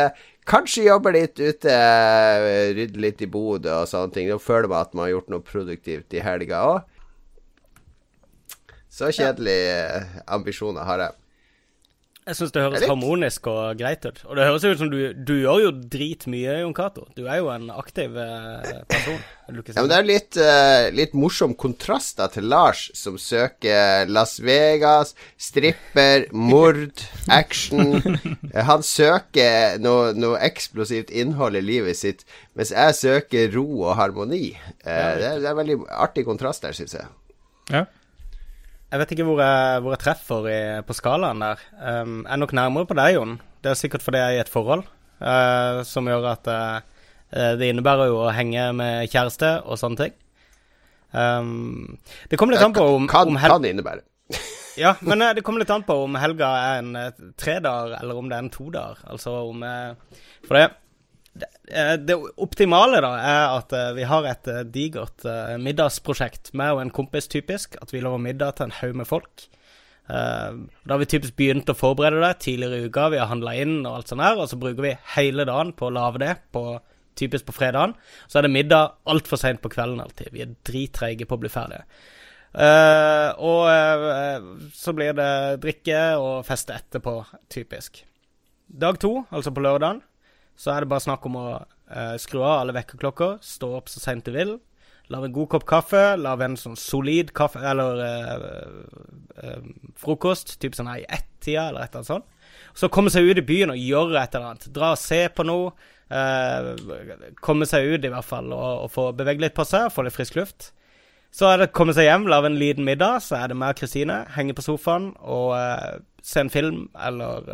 [0.52, 4.28] Kanskje jobbe litt ute, rydder rydde litt i bodet og sånne ting.
[4.28, 6.82] Da føler man at man har gjort noe produktivt i helga òg.
[8.92, 9.78] Så kjedelige.
[9.80, 11.21] Eh, ambisjoner har jeg.
[12.22, 14.20] Jeg syns det høres harmonisk og greit ut.
[14.30, 17.08] Og det høres ut som du, du gjør jo dritmye, Jon Cato.
[17.18, 19.18] Du er jo en aktiv eh, person.
[19.52, 19.76] Lukas.
[19.76, 24.38] Ja, men det er litt, uh, litt morsom kontrast da til Lars, som søker Las
[24.40, 27.98] Vegas, stripper, mord, action.
[28.70, 32.24] Han søker noe, noe, eksplosivt innhold i livet sitt,
[32.56, 34.54] mens jeg søker ro og harmoni.
[34.86, 37.10] Uh, det, er, det er veldig artig kontrast der, syns jeg.
[37.74, 37.88] Ja.
[38.92, 41.62] Jeg vet ikke hvor jeg, hvor jeg treffer i, på skalaen der.
[41.80, 43.38] Um, jeg er nok nærmere på deg, Jon.
[43.64, 47.06] Det er sikkert fordi jeg er i et forhold uh, som gjør at uh,
[47.56, 50.18] det innebærer jo å henge med kjæreste og sånne ting.
[51.16, 54.04] Um, det kommer litt an på om, kan, om Kan innebære.
[54.84, 58.36] ja, men det kommer litt an på om helga er en tredager, eller om det
[58.36, 59.00] er en todager.
[59.08, 59.64] Altså om
[60.44, 60.68] For det
[61.32, 65.24] det optimale da er at uh, vi har et uh, digert
[65.64, 67.78] middagsprosjekt med og en kompis, typisk.
[67.82, 69.48] At vi lager middag til en haug med folk.
[70.12, 73.06] da har vi typisk begynt å forberede det tidligere i uka.
[73.14, 75.88] Vi har handla inn og alt sånt her, og så bruker vi hele dagen på
[75.88, 76.82] å lage det, på,
[77.16, 77.94] typisk på fredagen.
[78.28, 80.34] Så er det middag altfor seint på kvelden alltid.
[80.34, 81.86] Vi er drittreige på å bli ferdige.
[83.40, 85.32] og så blir det
[85.64, 88.04] drikke og feste etterpå, typisk.
[88.68, 90.04] Dag to, altså på lørdagen
[90.58, 94.02] så er det bare snakk om å uh, skru av alle vekkerklokker, stå opp så
[94.04, 94.58] seint du vil,
[95.12, 98.44] lage en god kopp kaffe, lage en sånn solid kaffe eller uh,
[99.44, 102.52] uh, frokost, typ sånn her i ett-tida eller et eller annet sånt.
[102.78, 104.70] Så komme seg ut i byen og gjøre et eller annet.
[104.76, 105.74] Dra og se på noe.
[107.40, 110.16] komme seg ut, i hvert fall, og, og få bevege litt på seg, få litt
[110.16, 110.72] frisk luft.
[111.32, 113.22] Så er det å komme seg hjem, lage en liten middag.
[113.24, 114.18] Så er det meg og Kristine.
[114.36, 115.56] Henge på sofaen og
[116.28, 117.48] se en film eller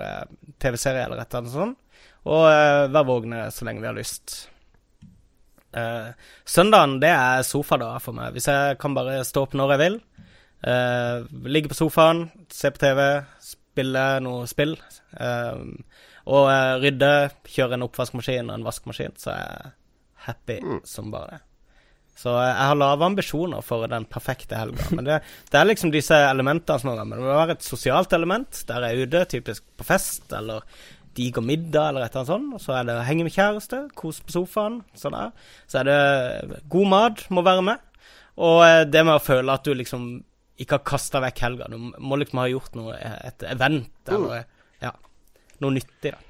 [0.58, 1.78] TV-serie eller et eller annet sånt.
[2.28, 4.36] Og uh, være vågne så lenge vi har lyst.
[5.78, 6.12] Uh,
[6.48, 8.36] søndagen det er sofadager for meg.
[8.36, 9.98] Hvis jeg kan bare stå opp når jeg vil.
[10.68, 13.02] Uh, ligge på sofaen, se på TV,
[13.44, 14.76] spille noe spill.
[15.16, 15.64] Uh,
[16.28, 16.50] og
[16.84, 17.12] rydde,
[17.48, 19.76] kjøre en oppvaskmaskin og en vaskemaskin, så er jeg
[20.28, 20.82] happy mm.
[20.84, 21.44] som bare det.
[22.18, 24.88] Så jeg har lave ambisjoner for den perfekte helga.
[24.98, 25.20] Men det,
[25.52, 29.22] det, er liksom disse elementene som må være et sosialt element der jeg er ute,
[29.36, 30.66] typisk på fest, eller
[31.18, 32.54] diger middag eller et eller annet sånt.
[32.58, 34.80] Og så er det å henge med kjæreste, kose på sofaen.
[34.98, 35.34] Sånn der.
[35.70, 37.84] Så er det god mat, må være med.
[38.38, 40.08] Og eh, det med å føle at du liksom
[40.58, 41.70] ikke har kasta vekk helga.
[41.74, 44.16] Du må liksom ha gjort noe, et event mm.
[44.16, 44.48] eller
[44.84, 44.94] ja,
[45.64, 46.27] noe nyttig, da.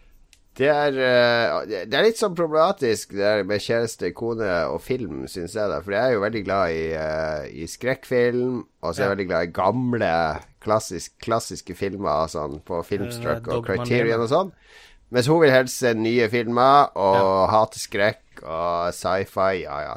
[0.58, 5.28] Det er, eh, det er, litt sånn problematisk det der med kjæreste, kone og film,
[5.30, 5.70] syns jeg.
[5.70, 9.06] da For jeg er jo veldig glad i, uh, i skrekkfilm, og så er jeg
[9.06, 9.14] ja.
[9.14, 10.12] veldig glad i gamle,
[10.66, 14.54] klassisk, klassiske filmer sånn, på Filmstruck og Criterion og sånn.
[15.14, 17.36] Mens hun vil helst se nye filmer og ja.
[17.54, 19.94] hate skrekk og sci-fi, ja ja,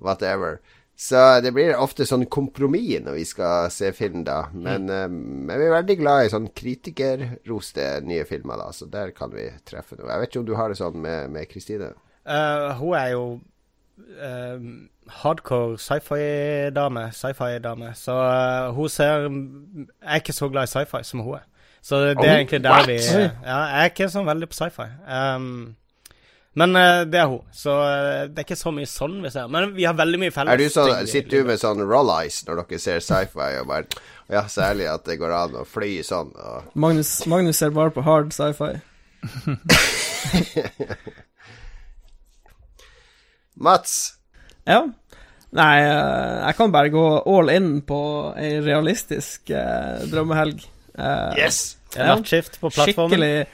[0.00, 0.60] whatever.
[1.00, 4.42] Så det blir ofte sånn kompromiss når vi skal se film, da.
[4.52, 5.14] Men, mm.
[5.48, 8.68] men vi er veldig glad i sånn kritikerroste nye filmer, da.
[8.76, 10.10] Så der kan vi treffe noe.
[10.10, 11.94] Jeg vet ikke om du har det sånn med Kristine?
[12.28, 13.24] Uh, hun er jo
[14.20, 14.68] uh,
[15.22, 17.06] hardcore sci-fi-dame.
[17.16, 17.94] Sci-fi-dame.
[17.96, 21.46] Så uh, hun ser Jeg er ikke så glad i sci-fi som hun er.
[21.80, 22.88] Så det er oh, egentlig der what?
[22.88, 24.90] vi Ja, jeg er ikke sånn veldig på sci-fi.
[25.08, 25.78] Um,
[26.58, 29.46] men uh, det er hun, så uh, det er ikke så mye sånn vi ser.
[29.52, 30.50] Men vi har veldig mye felles.
[30.50, 33.86] Er du sånn, sitter du med sånn roll eyes når dere ser sci-fi og bare
[34.30, 38.02] Ja, særlig at det går an å fly sånn og Magnus, Magnus ser bare på
[38.06, 38.72] hard sci-fi.
[43.70, 43.94] Mats?
[44.66, 44.80] Ja?
[45.54, 48.00] Nei, uh, jeg kan bare gå all in på
[48.38, 49.50] ei realistisk
[50.10, 50.58] drømmehelg.
[51.38, 51.76] yes!
[51.90, 53.18] Ja, Nattskift på plattformen.
[53.18, 53.46] Skikkelig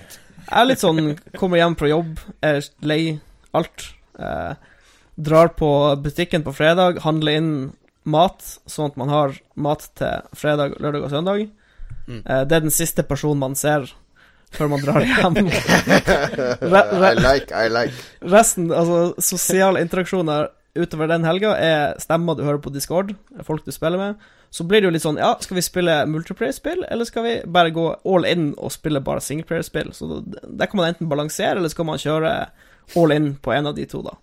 [0.45, 3.19] jeg er litt sånn Kommer hjem fra jobb, er lei
[3.57, 3.89] alt.
[4.21, 4.55] Eh,
[5.17, 5.71] drar på
[6.05, 7.53] butikken på fredag, handler inn
[8.07, 11.47] mat, sånn at man har mat til fredag, lørdag og søndag.
[12.07, 12.21] Mm.
[12.23, 13.89] Eh, det er den siste personen man ser
[14.55, 15.49] før man drar hjem.
[16.73, 18.07] re, re, I like, I like.
[18.23, 23.15] Resten, altså sosiale interaksjoner utover den helga, er stemmer du hører på Discord,
[23.49, 24.33] folk du spiller med.
[24.51, 27.73] Så blir det jo litt sånn Ja, skal vi spille multiplayer-spill, eller skal vi bare
[27.75, 29.91] gå all in og spille bare singleplayer-spill?
[29.97, 32.37] Så der kan man enten balansere, eller skal man kjøre
[32.97, 34.15] all in på en av de to, da.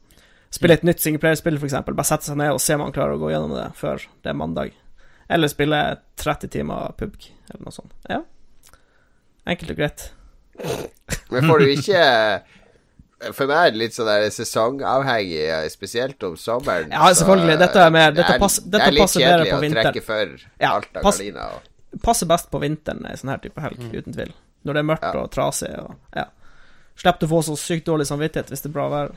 [0.54, 1.76] Spille et nytt singleplayer-spill, f.eks.
[1.86, 4.32] Bare sette seg ned og se om man klarer å gå gjennom det før det
[4.32, 4.74] er mandag.
[5.34, 5.80] Eller spille
[6.22, 7.94] 30 timer PubG, eller noe sånt.
[8.10, 8.22] Ja.
[9.50, 10.04] Enkelt og greit.
[11.34, 12.04] Men får du ikke
[13.32, 16.92] for meg er det litt sånn der sesongavhengig, spesielt om sommeren.
[16.94, 17.58] Ja, selvfølgelig.
[17.62, 19.64] Dette, er mer, dette, pass, dette passer bedre på vinteren.
[19.64, 21.58] Det er litt kjedelig å trekke for ja, alt av pass, gardiner.
[21.58, 22.00] Og...
[22.04, 23.92] Passer best på vinteren, ei sånn her type helg, mm.
[23.94, 24.34] uten tvil.
[24.64, 25.14] Når det er mørkt ja.
[25.22, 25.74] og trasig.
[25.84, 26.26] Og, ja.
[27.00, 29.14] Slipper du å få så sykt dårlig samvittighet hvis det er bra vær.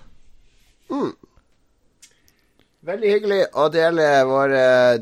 [0.92, 1.12] Mm.
[2.86, 4.52] Veldig hyggelig å dele vår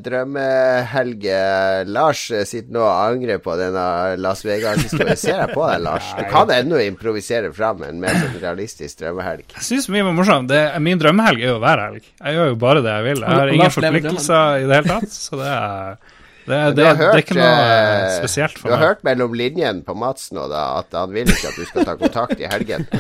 [0.01, 1.27] drømmehelger.
[1.27, 1.91] drømmehelg.
[1.93, 3.83] Lars sitter nå og angrer på denne
[4.25, 5.19] Las Vegas-historien.
[5.21, 6.09] Ser jeg på deg, Lars?
[6.17, 9.45] Du kan ennå improvisere fram en mer sånn realistisk drømmehelg.
[9.59, 10.55] Jeg syns mye var morsomt.
[10.81, 12.07] min drømmehelg er jo hver helg.
[12.23, 13.21] Jeg gjør jo bare det jeg vil.
[13.27, 15.19] Jeg har ingen forpliktelser i det hele tatt.
[15.27, 16.01] Så det er
[16.45, 18.73] det, det, hørt, det, er ikke noe eh, spesielt for meg.
[18.73, 21.69] Du har hørt mellom linjene på Mats nå da, at han vil ikke at du
[21.69, 22.85] skal ta kontakt i helgen.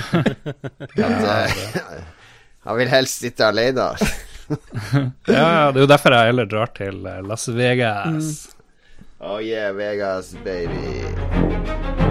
[0.84, 1.08] At, ja,
[2.68, 3.90] han vil helst sitte alene.
[5.26, 8.32] ja, det er jo derfor jeg heller drar til eh, Las Vegas.
[8.44, 8.50] Mm.
[9.24, 12.03] Oh yeah, Vegas, baby.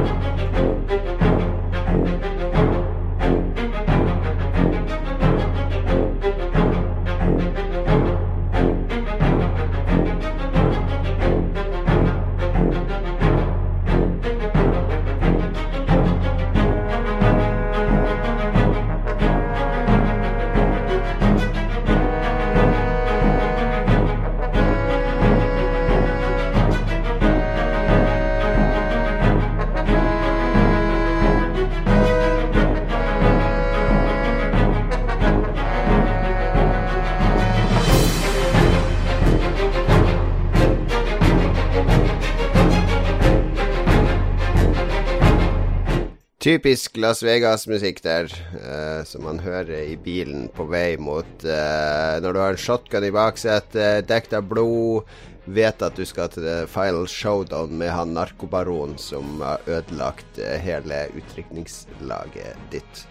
[46.43, 48.25] Typisk Las Vegas-musikk der,
[48.59, 53.07] uh, som man hører i bilen på vei mot uh, Når du har en shotgun
[53.07, 55.07] i baksetet, dekket av blod,
[55.47, 60.51] vet at du skal til the final showdown med han narkobaronen som har ødelagt uh,
[60.59, 63.05] hele utrykningslaget ditt.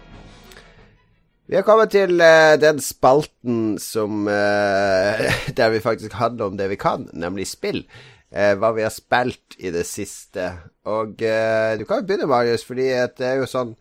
[1.49, 4.29] Vi har kommet til uh, den spalten som
[5.57, 7.87] Der vi faktisk handler om det vi kan, nemlig spill
[8.33, 10.51] eh, hva vi har spilt i det siste.
[10.89, 13.71] Og eh, du kan jo begynne, Marius, fordi det er jo sånn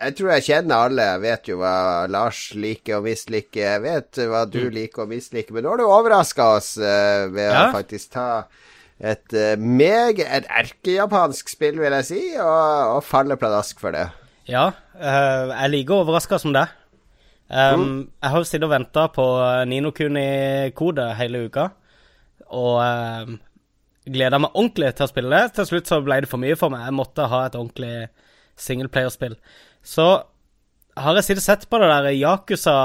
[0.00, 1.06] Jeg tror jeg kjenner alle.
[1.12, 1.76] Jeg vet jo hva
[2.10, 3.62] Lars liker og misliker.
[3.62, 4.70] Jeg vet hva du mm.
[4.74, 5.54] liker og misliker.
[5.54, 7.66] Men nå har du overraska oss eh, ved ja.
[7.68, 8.28] å faktisk ta
[9.04, 14.06] et uh, meg, et erkejapansk spill, vil jeg si, og, og falle pladask for det.
[14.48, 16.68] Ja, uh, jeg liker overraska som det.
[17.50, 17.98] Um, mm.
[18.22, 19.26] Jeg har jo sittet og venta på
[19.68, 21.66] Nino Kuni-kode hele uka,
[22.54, 23.34] og uh,
[24.04, 25.54] gleda meg ordentlig til å spille det.
[25.56, 26.84] Til slutt så ble det for mye for meg.
[26.86, 28.08] Jeg måtte ha et ordentlig
[28.60, 29.36] singleplayerspill.
[29.84, 30.06] Så
[30.94, 32.78] har jeg sittet sett på det der Yakuza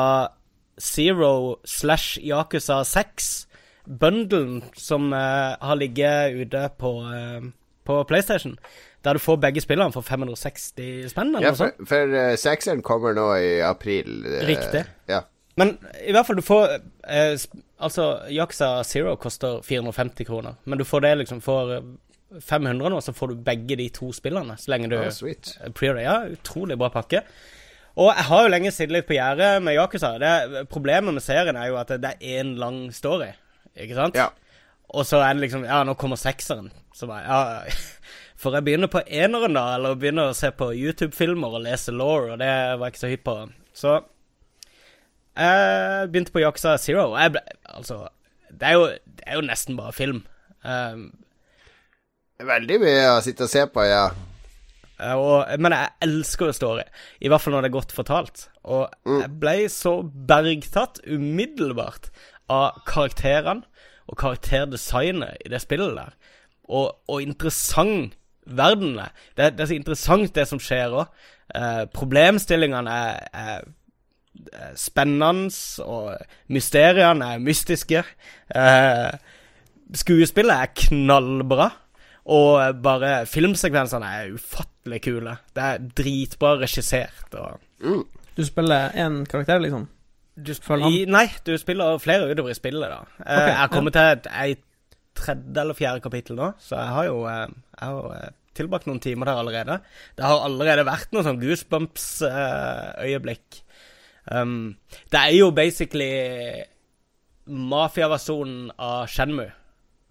[0.79, 7.51] Zero slash Yakuza 6-bundlen som uh, har ligget ute på, uh,
[7.85, 8.55] på PlayStation.
[9.03, 11.35] Der du får begge spillene for 560 spenn.
[11.43, 14.23] Ja, for, for uh, sekseren kommer nå i april.
[14.47, 14.87] Riktig.
[15.11, 15.25] Ja.
[15.59, 15.77] Men
[16.07, 16.79] i hvert fall, du får
[17.79, 21.77] Altså, Yakuza Zero koster 450 kroner, men du får det liksom for
[22.41, 25.55] 500 eh, nå, så får du begge de to spillene så lenge du oh, sweet.
[26.03, 27.23] Ja, utrolig bra pakke.
[27.99, 30.13] Og jeg har jo lenge sittet litt på gjerdet med Yakuza.
[30.21, 33.31] Det, problemet med serien er jo at det er én lang story,
[33.75, 34.19] ikke sant?
[34.19, 34.29] Ja.
[34.89, 36.71] Og så er det liksom Ja, nå kommer sekseren.
[36.93, 37.63] Så bare Ja.
[38.39, 42.29] For jeg begynner på eneren, da, eller begynner å se på YouTube-filmer og lese law,
[42.31, 43.33] og det var jeg ikke så hypp på.
[43.75, 43.95] Så
[45.39, 47.13] jeg begynte på Yakuza Zero.
[47.17, 48.07] Jeg ble, altså,
[48.49, 48.87] det er, jo,
[49.19, 50.23] det er jo nesten bare film.
[50.63, 51.11] Um,
[52.39, 54.09] Veldig mye å sitte og se på, ja.
[55.15, 56.83] Og, men jeg elsker jo story,
[57.23, 58.45] i hvert fall når det er godt fortalt.
[58.67, 59.19] Og mm.
[59.21, 62.11] jeg ble så bergtatt umiddelbart
[62.51, 63.63] av karakterene
[64.09, 66.15] og karakterdesignet i det spillet der.
[66.67, 68.17] Og, og interessant
[68.49, 69.11] verden er.
[69.37, 71.19] Det, det, er så interessant, det som skjer òg.
[71.55, 73.67] Eh, problemstillingene er, er Eh,
[74.77, 75.49] spennende,
[75.83, 76.15] og
[76.53, 78.03] mysteriene er mystiske.
[78.55, 79.11] Eh,
[79.95, 81.69] skuespillet er knallbra,
[82.29, 85.33] og bare filmsekvensene er ufattelig kule.
[85.55, 87.29] Det er dritbra regissert.
[87.33, 88.03] Og mm.
[88.37, 89.87] Du spiller én karakter, liksom?
[90.39, 90.51] Du
[90.87, 92.99] I, nei, du spiller flere utover i spillet, da.
[93.25, 94.01] Eh, okay, jeg har kommet ja.
[94.15, 94.63] til et
[95.19, 98.03] tredje eller fjerde kapittel nå, så jeg har jo, eh, jeg har jo
[98.59, 99.75] tilbrakt noen timer der allerede.
[100.15, 103.47] Det har allerede vært noen sånn goosebumps-øyeblikk.
[104.29, 104.77] Um,
[105.11, 106.11] det er jo basically
[107.49, 109.49] mafiaversjonen av Shenmue,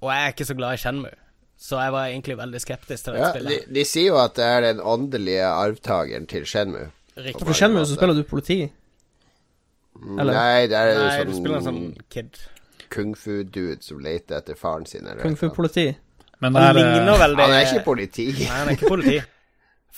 [0.02, 1.14] og jeg er ikke så glad i Shenmue.
[1.58, 3.64] Så jeg var egentlig veldig skeptisk til det ja, spillet.
[3.66, 6.90] De, de, sier jo at det er den åndelige arvtakeren til Shenmue.
[7.16, 7.46] Riktig.
[7.46, 8.60] For Shenmue så spiller du politi?
[10.18, 10.34] Eller?
[10.34, 11.80] Nei, det er jo sånn, du spiller en sånn
[12.14, 12.38] kid.
[12.94, 15.10] Kung fu-dude som leter etter faren sin.
[15.18, 15.88] Kung fu-politi.
[16.38, 18.28] Men han ligner veldig Han er ikke politi.
[18.38, 19.18] Nei, han er ikke politi.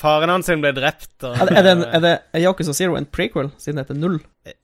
[0.01, 1.13] Faren hans ble drept.
[1.21, 3.99] Og, er, det, er, det, er, det, er Yakuza Zero en prequel, siden det heter
[4.01, 4.19] null?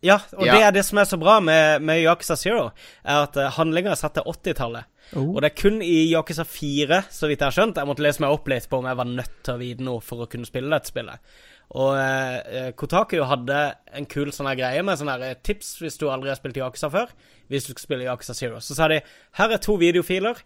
[0.05, 0.55] Ja, og ja.
[0.55, 2.71] det er det som er så bra med, med Yakuza Zero,
[3.05, 4.89] er at uh, handlinga er satt til 80-tallet.
[5.13, 5.35] Oh.
[5.35, 8.25] Og det er kun i Yakuza 4, så vidt jeg har skjønt, jeg måtte lese
[8.25, 10.49] meg opp litt på om jeg var nødt til å vite noe for å kunne
[10.49, 11.37] spille dette spillet.
[11.77, 13.63] Og eh, Kotaku hadde
[13.99, 17.11] en kul sånn greie med sånne tips hvis du aldri har spilt Yakuza før.
[17.51, 18.61] Hvis du skal spille Yakuza Zero.
[18.63, 19.01] Så sa de
[19.39, 20.39] her er to videofiler,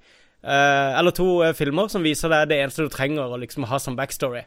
[0.42, 3.96] eh, eller to filmer, som viser deg det eneste du trenger å liksom ha som
[4.00, 4.46] backstory.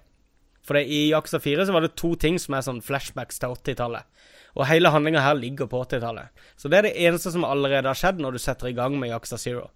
[0.64, 3.56] For det, i Jaksa 4 så var det to ting som er sånn flashbacks til
[3.56, 4.08] 80-tallet.
[4.54, 6.30] Og hele handlinga her ligger på 80-tallet.
[6.56, 9.12] Så det er det eneste som allerede har skjedd når du setter i gang med
[9.12, 9.70] Jaksa Zero.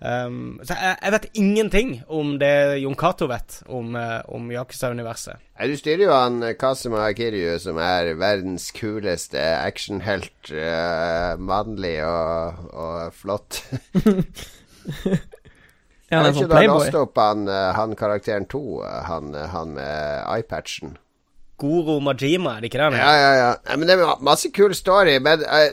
[0.00, 5.42] Um, så jeg, jeg, vet ingenting om det Jon Cato vet om, uh, om Yakuza-universet.
[5.60, 10.38] Du styrer jo han eh, Kazuma Kiryu, som er verdens kuleste actionhelt.
[10.48, 13.60] Uh, mannlig og, og flott.
[16.10, 19.46] Ja, han er sånn da Låst opp han, eh, han karakteren to, eh, han, eh,
[19.52, 20.96] han med eyepatchen.
[21.60, 22.98] Goro Majima, er det ikke det?
[22.98, 23.76] Ja, ja, ja.
[23.76, 25.18] Men det er masse kul story.
[25.22, 25.68] Men Uh,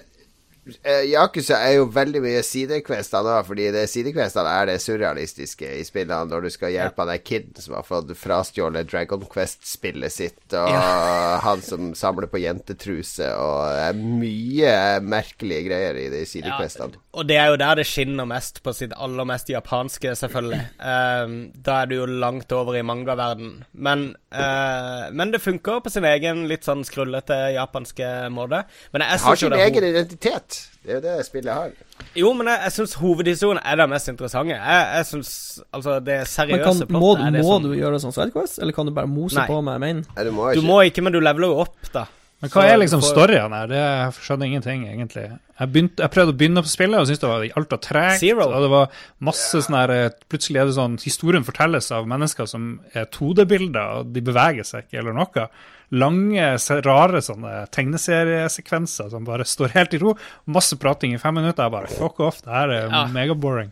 [1.08, 6.28] Yakuza er jo veldig mye sidequester nå, fordi det sidequestene er det surrealistiske i spillene,
[6.32, 7.14] når du skal hjelpe ja.
[7.14, 11.40] han kiden som har fått frastjålet Dragon Quest-spillet sitt, og ja.
[11.48, 16.98] han som samler på jentetruse, og det er mye merkelige greier i de sidequestene.
[16.98, 20.62] Ja, og det er jo der det skinner mest, på sitt aller mest japanske, selvfølgelig.
[20.78, 23.64] Um, da er du jo langt over i mangaverden.
[23.74, 28.64] Men, uh, men det funker på sin egen litt sånn skrullete japanske måte.
[28.94, 30.57] Men jeg, jeg har sin egen identitet.
[30.88, 31.72] Det er jo det spillet har.
[32.16, 34.56] Jo, men jeg, jeg syns hovedhistorien er det mest interessante.
[34.56, 35.32] Jeg, jeg synes,
[35.76, 37.66] altså, det seriøse men kan, Må, må som...
[37.68, 39.48] du gjøre sånn Sidequest, eller kan du bare mose Nei.
[39.50, 40.06] på med main?
[40.16, 40.62] Nei, du, må ikke.
[40.62, 42.08] du må ikke, men du leveler jo opp, da.
[42.38, 43.70] Men hva er liksom storyen her?
[43.72, 45.24] Det jeg skjønner ingenting, egentlig.
[45.58, 48.26] Jeg, begynte, jeg, prøvde å begynne på spillet og syntes det var alt var tregt.
[48.46, 52.50] Og det var masse sånn her eh, Plutselig er det sånn Historien fortelles av mennesker
[52.50, 55.48] som er 2D-bilder, og de beveger seg ikke eller noe.
[55.96, 56.48] Lange,
[56.84, 60.18] rare sånne tegneseriesekvenser som bare står helt i ro.
[60.52, 61.64] Masse prating i fem minutter.
[61.64, 63.06] Jeg bare fuck off, det her er ja.
[63.14, 63.72] megaboring.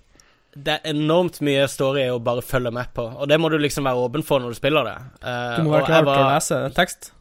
[0.55, 3.89] Det er enormt mye story å bare følge med på, og det må du liksom
[3.89, 4.95] være åpen for når du spiller det.
[5.19, 7.11] Uh, du må være klar til å lese tekst.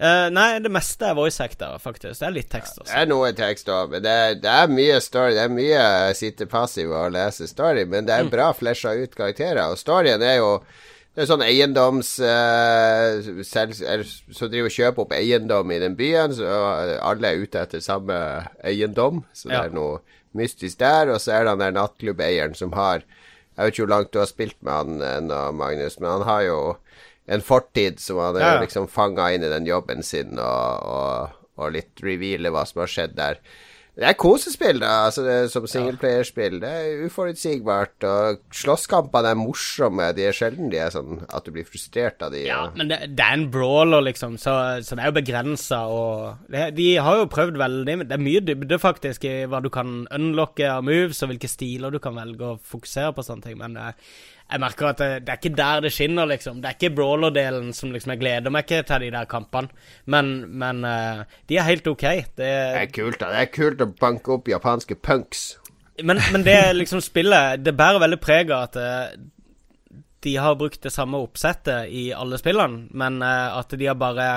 [0.00, 2.20] Uh, nei, det meste er voice actor, faktisk.
[2.20, 2.90] Det er litt tekst også.
[2.92, 5.32] det er noe tekst òg, men det er, det er, mye story.
[5.36, 8.32] Det er mye å sitte passiv og lese story, men det er mm.
[8.36, 9.64] bra flesja ut karakterer.
[9.72, 10.54] Og storyen er jo
[11.20, 13.74] det er sånn eiendoms uh, selv,
[14.32, 16.48] Så driver og kjøper opp eiendom i den byen, så
[17.04, 18.16] alle er ute etter samme
[18.64, 19.20] eiendom.
[19.36, 19.58] Så ja.
[19.60, 19.98] det er noe
[20.38, 21.12] mystisk der.
[21.12, 24.18] Og så er det han der nattklubbeieren som har Jeg vet ikke hvor langt du
[24.22, 26.60] har spilt med han ennå, Magnus, men han har jo
[27.28, 28.54] en fortid som han ja.
[28.62, 32.94] liksom fanga inn i den jobben sin, og, og, og litt reveale hva som har
[32.94, 33.42] skjedd der.
[33.98, 36.60] Det er kosespill, da, altså det, som singelplayerspill.
[36.62, 38.06] Det er uforutsigbart.
[38.06, 40.06] Og slåsskampene er morsomme.
[40.16, 42.44] De er sjelden de er sånn at du blir frustrert av de.
[42.46, 44.54] Ja, men det, det er en brawler, liksom, så,
[44.86, 45.82] så det er jo begrensa.
[45.90, 50.04] Og de har jo prøvd veldig Det er mye dybde, faktisk, i hva du kan
[50.14, 53.58] unlocke av moves, og hvilke stiler du kan velge å fokusere på sånne ting.
[53.60, 53.90] Men det,
[54.50, 56.60] jeg merker at det, det, er ikke der det skinner, liksom.
[56.60, 59.70] Det er ikke brawler-delen som liksom Jeg gleder meg ikke til de der kampene.
[60.10, 62.02] Men, men uh, de er helt OK.
[62.02, 62.48] Det, det,
[62.82, 63.30] er kult, da.
[63.34, 65.44] Det er kult å banke opp japanske punks.
[66.02, 70.82] Men, men det liksom spillet Det bærer veldig preg av at uh, de har brukt
[70.82, 74.32] det samme oppsettet i alle spillene, men uh, at de har bare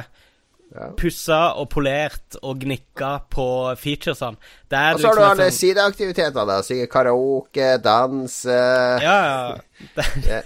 [0.73, 0.89] ja.
[0.97, 4.39] Pussa og polert og gnikka på featuresene.
[4.39, 5.57] Og så har liksom du alle sånn...
[5.59, 6.59] sideaktiviteter, da.
[6.65, 8.59] Synge karaoke, danse
[9.03, 9.87] Ja, ja.
[9.93, 10.43] Det, det,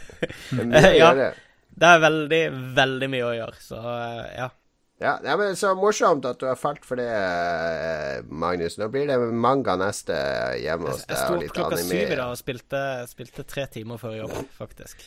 [0.73, 1.11] det, ja.
[1.81, 2.45] det er veldig,
[2.77, 3.83] veldig mye å gjøre, så
[4.35, 4.49] ja.
[4.97, 8.79] Ja, ja, men Så morsomt at du har falt for det, eh, Magnus.
[8.81, 10.17] Nå blir det manga neste
[10.57, 11.13] hjemme hos deg.
[11.13, 15.05] Jeg sto opp klokka syv i dag og spilte, spilte, tre timer før jobb, faktisk.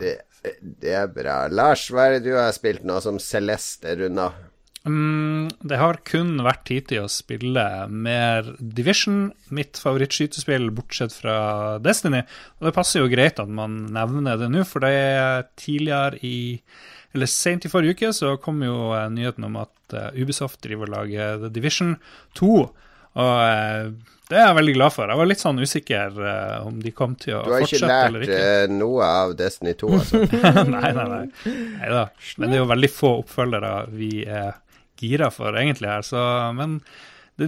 [0.00, 1.44] Det, det, er bra.
[1.46, 4.32] Lars, hva er det du har spilt nå som Celeste runda?
[4.88, 11.76] Um, det har kun vært tid til å spille mer Division, mitt favorittskytespill, bortsett fra
[11.84, 12.22] Destiny.
[12.60, 16.38] Og det passer jo greit at man nevner det nå, for det er tidligere i
[17.10, 20.86] Eller sent i forrige uke så kom jo uh, nyheten om at uh, Ubisoft driver
[20.86, 21.96] og lager The Division
[22.38, 22.50] 2.
[22.54, 22.70] Og
[23.18, 23.90] uh,
[24.30, 25.10] det er jeg veldig glad for.
[25.10, 26.20] Jeg var litt sånn usikker
[26.62, 28.30] om de kom til å fortsette eller ikke.
[28.30, 30.20] Du har ikke lært noe av Destiny 2, altså?
[30.76, 31.54] nei, nei, nei.
[31.80, 32.04] Neida.
[32.38, 34.52] Men det er jo veldig få oppfølgere vi er
[35.00, 36.20] gira for egentlig her, så
[36.56, 36.80] Men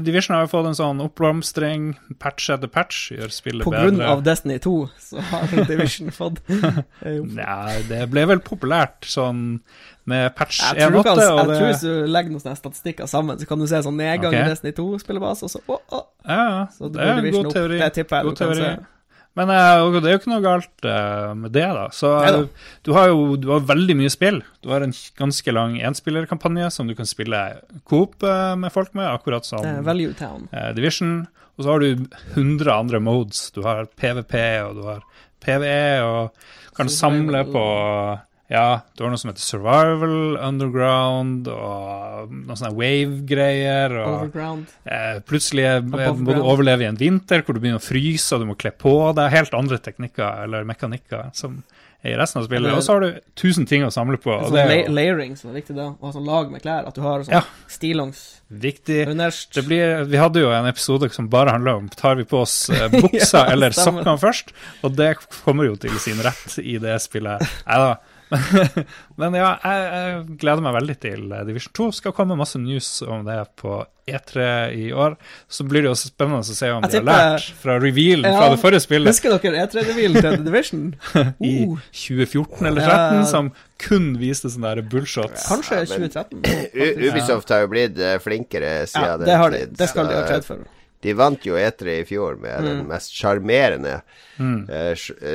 [0.01, 1.91] Division har jo fått en sånn oppblomstring,
[2.23, 3.67] patch etter patch, gjør spillet bedre.
[3.67, 7.57] På grunn av Destiny 2, så har Division fått Nja,
[7.91, 9.61] det ble vel populært sånn
[10.09, 10.81] med patch 1.8.
[10.81, 14.01] Jeg, tror, jeg tror hvis du legger noen statistikker sammen, så kan du se sånn
[14.01, 14.47] nedgang okay.
[14.47, 16.03] i Destiny 2-spillebase, og så å, å.
[16.25, 17.83] Ja, så det er en god teori.
[17.83, 18.65] Det tipper jeg god du kan teori.
[18.65, 18.92] se.
[19.39, 21.87] Men uh, det er jo ikke noe galt uh, med det, da.
[21.95, 24.43] Så uh, du har jo du har veldig mye spill.
[24.61, 27.41] Du har en ganske lang enspillerkampanje som du kan spille
[27.89, 30.51] coop med folk med, akkurat som Value Town.
[30.77, 31.23] Division.
[31.57, 33.51] Og så har du 100 andre modes.
[33.57, 35.03] Du har PVP, og du har
[35.43, 37.65] PVE, og kan samle på
[38.53, 43.95] ja, det var noe som heter Survival, Underground og noen sånne wave-greier.
[44.05, 44.75] Overground.
[44.85, 48.51] Eh, plutselig må du overleve i en vinter hvor du begynner å fryse og du
[48.51, 49.33] må kle på deg.
[49.33, 51.63] Helt andre teknikker eller mekanikker som
[52.03, 52.77] er i resten av spillet.
[52.77, 54.35] Og så har du tusen ting å samle på.
[54.45, 56.85] Sånn la layering som er viktig da, og sånn lag med klær.
[56.91, 57.43] At du har sånn ja.
[57.73, 58.23] stillongs.
[58.53, 59.01] Viktig.
[59.09, 62.67] Det blir, vi hadde jo en episode som bare handla om tar vi på oss
[62.75, 64.53] eh, buksa ja, eller sokkene først,
[64.85, 67.47] og det kommer jo til sin rett i det spillet.
[67.65, 67.95] Nei da.
[69.21, 71.89] Men ja, jeg, jeg, gleder meg veldig til Division 2.
[71.99, 75.17] Skal komme masse news om det på E3 i år.
[75.49, 78.51] Så blir det jo spennende å se om de har lært fra revealen ja, fra
[78.55, 79.13] det forrige spillet.
[79.13, 80.85] Husker dere E3-revealen til The Division?
[81.13, 81.33] Uh.
[81.53, 83.25] I 2014 eller 2013, ja.
[83.31, 83.53] som
[83.83, 85.47] kun viste sånne der bullshots.
[85.51, 86.45] Kanskje 2013.
[87.09, 89.41] Ubisoft har jo blitt eh, flinkere siden ja, det.
[89.43, 89.67] Har de.
[89.79, 90.63] Det skal de ha kred for.
[91.03, 92.69] De vant jo E3 i fjor med mm.
[92.69, 93.97] den mest sjarmerende
[94.39, 94.61] mm.
[94.71, 94.93] uh,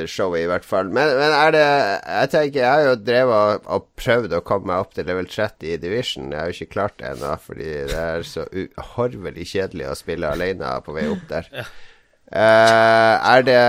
[0.08, 0.88] showet, i hvert fall.
[0.88, 4.72] Men, men, er det Jeg tenker, jeg har jo drevet og, og, prøvd å komme
[4.72, 6.32] meg opp til level 30 i Division.
[6.32, 10.32] Jeg har jo ikke klart det ennå, fordi det er så uhorvelig kjedelig å spille
[10.32, 11.52] alene på vei opp der.
[11.62, 11.68] ja.
[12.28, 13.60] Uh, er det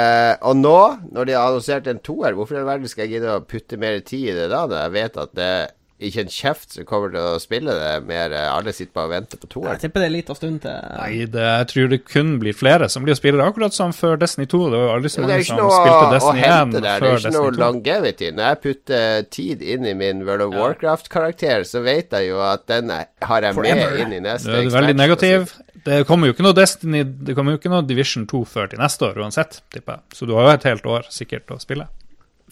[0.43, 0.79] Og nå,
[1.15, 3.79] når de har annonsert en toer, hvorfor i all verden skal jeg gidde å putte
[3.79, 4.65] mer tid i det da?
[4.67, 5.53] Når jeg vet at det
[5.99, 8.31] ikke en kjeft som kommer til å spille det mer.
[8.31, 9.73] Alle sitter bare og venter på toeren.
[9.75, 12.55] Jeg tipper det er en liten stund til Nei, det, jeg tror det kun blir
[12.55, 14.61] flere som blir å spille det, akkurat som før Destiny 2.
[14.71, 16.79] Det var aldri så mange som spilte Destiny 1 før Destiny 2.
[16.79, 18.31] Det er ikke noe longevity.
[18.39, 22.67] Når jeg putter tid inn i min World of Warcraft-karakter, så vet jeg jo at
[22.71, 23.95] den har jeg Forever.
[23.97, 25.55] med inn i neste Det er veldig negativ.
[25.83, 28.81] Det kommer jo ikke noe Destiny Det kommer jo ikke noe Division 2 før til
[28.81, 30.17] neste år uansett, tipper jeg.
[30.17, 31.87] Så du har jo et helt år sikkert å spille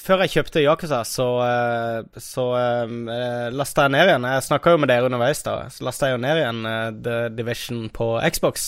[0.02, 4.28] før jeg kjøpte Yakuza, så, eh, så uh, eh, lasta jeg ned igjen.
[4.34, 5.58] Jeg snakka jo med dere underveis, da.
[5.74, 8.68] Så lasta jeg jo ned igjen uh, The Division på Xbox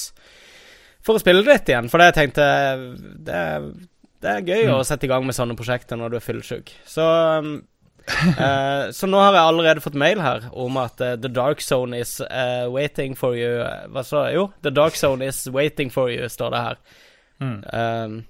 [1.05, 1.89] for å spille det litt igjen.
[1.91, 2.45] For jeg tenkte
[3.25, 3.41] det,
[4.19, 4.77] det er gøy mm.
[4.77, 6.73] å sette i gang med sånne prosjekter når du er fyllesyk.
[6.89, 7.05] Så,
[7.39, 7.53] um,
[8.36, 12.17] uh, så nå har jeg allerede fått mail her om at The Dark Zone is
[12.73, 13.61] waiting for you.
[13.93, 14.39] Hva sa jeg?
[14.41, 16.84] Jo, The Dark Zone is waiting for you, står det her.
[17.39, 17.59] Mm.
[17.71, 18.21] Um,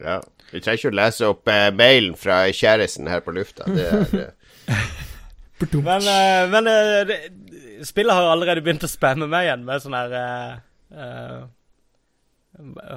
[0.00, 0.20] ja.
[0.52, 3.68] Vi trenger ikke å lese opp eh, mailen fra kjæresten her på lufta.
[3.68, 4.88] Det er eh.
[5.58, 7.16] Men, uh, men uh, det,
[7.82, 11.48] spillet har allerede begynt å spamme meg igjen med sånn her uh,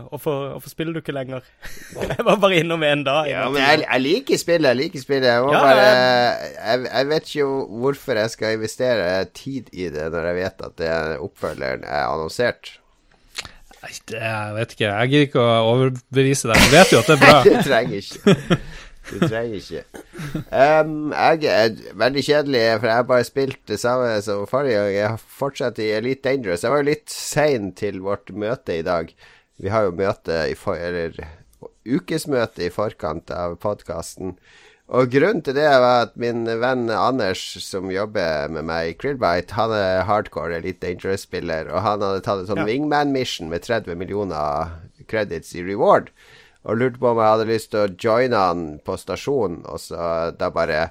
[0.10, 1.46] Hvorfor, spiller du ikke lenger?
[2.10, 3.28] jeg var bare innom en dag.
[3.30, 4.70] Ja, men jeg, jeg, liker spillet.
[4.72, 5.28] Jeg liker spillet.
[5.28, 7.50] Jeg, ja, bare, jeg, jeg, vet ikke
[7.84, 12.74] hvorfor jeg skal investere tid i det når jeg vet at det oppfølgeren er annonsert.
[13.82, 14.90] Nei, det, jeg vet ikke.
[14.90, 16.62] Jeg gidder ikke å overbevise deg.
[16.62, 17.38] Du vet jo at det er bra.
[17.48, 18.58] du trenger ikke.
[19.10, 19.84] Du trenger ikke.
[20.54, 21.74] Um, jeg er
[22.04, 24.94] veldig kjedelig, for jeg har bare spilt det samme som forrige gang.
[25.00, 26.66] Jeg fortsatt i Elite Dangerous.
[26.66, 29.10] Jeg var jo litt sein til vårt møte i dag.
[29.62, 31.18] Vi har jo møte i for, eller
[31.86, 34.38] ukesmøte i forkant av podkasten.
[34.92, 39.56] Og grunnen til det var at min venn Anders, som jobber med meg i Krillbite,
[39.56, 42.68] han er hardcore Elite Dangerous-spiller, og han hadde tatt en sånn ja.
[42.68, 44.74] Wingman-mission med 30 millioner
[45.08, 46.10] credits i reward,
[46.68, 50.10] og lurte på om jeg hadde lyst til å joine han på stasjonen, og så
[50.36, 50.90] da bare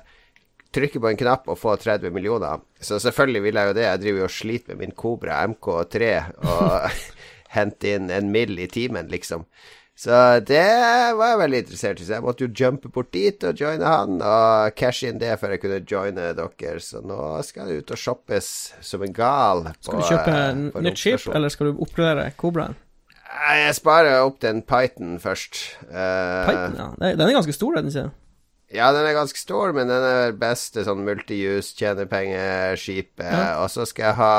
[0.72, 2.62] trykke på en knapp og få 30 millioner.
[2.80, 3.84] Så selvfølgelig vil jeg jo det.
[3.84, 6.10] Jeg driver jo og sliter med min Cobra MK3
[6.46, 7.02] og
[7.56, 9.44] henter inn en mill i timen, liksom.
[10.00, 10.16] Så
[10.48, 10.64] det
[11.12, 12.04] var jeg veldig interessert i.
[12.08, 15.52] Så jeg måtte jo jumpe bort dit og joine han, og cash inn det før
[15.52, 16.80] jeg kunne joine dere.
[16.80, 18.48] Så nå skal jeg ut og shoppes
[18.80, 19.66] som en gal.
[19.68, 22.78] På, skal du kjøpe en nytt skip, eller skal du oppgradere Cobraen?
[23.30, 25.60] Jeg sparer opp den Python først.
[25.90, 26.88] Uh, Python, ja.
[27.04, 28.08] Den er ganske stor, den ikke?
[28.72, 33.26] Ja, den er ganske stor, men den er beste sånn multijus, tjenepengeskipet.
[33.26, 33.58] Ja.
[33.60, 34.34] Og så skal jeg ha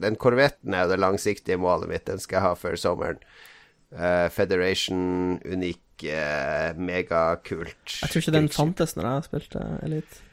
[0.00, 2.06] Den korvetten er det langsiktige målet mitt.
[2.08, 3.22] Den skal jeg ha før sommeren.
[3.88, 7.98] Uh, Federation, unik, uh, megakult.
[8.02, 10.24] Jeg tror ikke den fantes når jeg spilte Elite.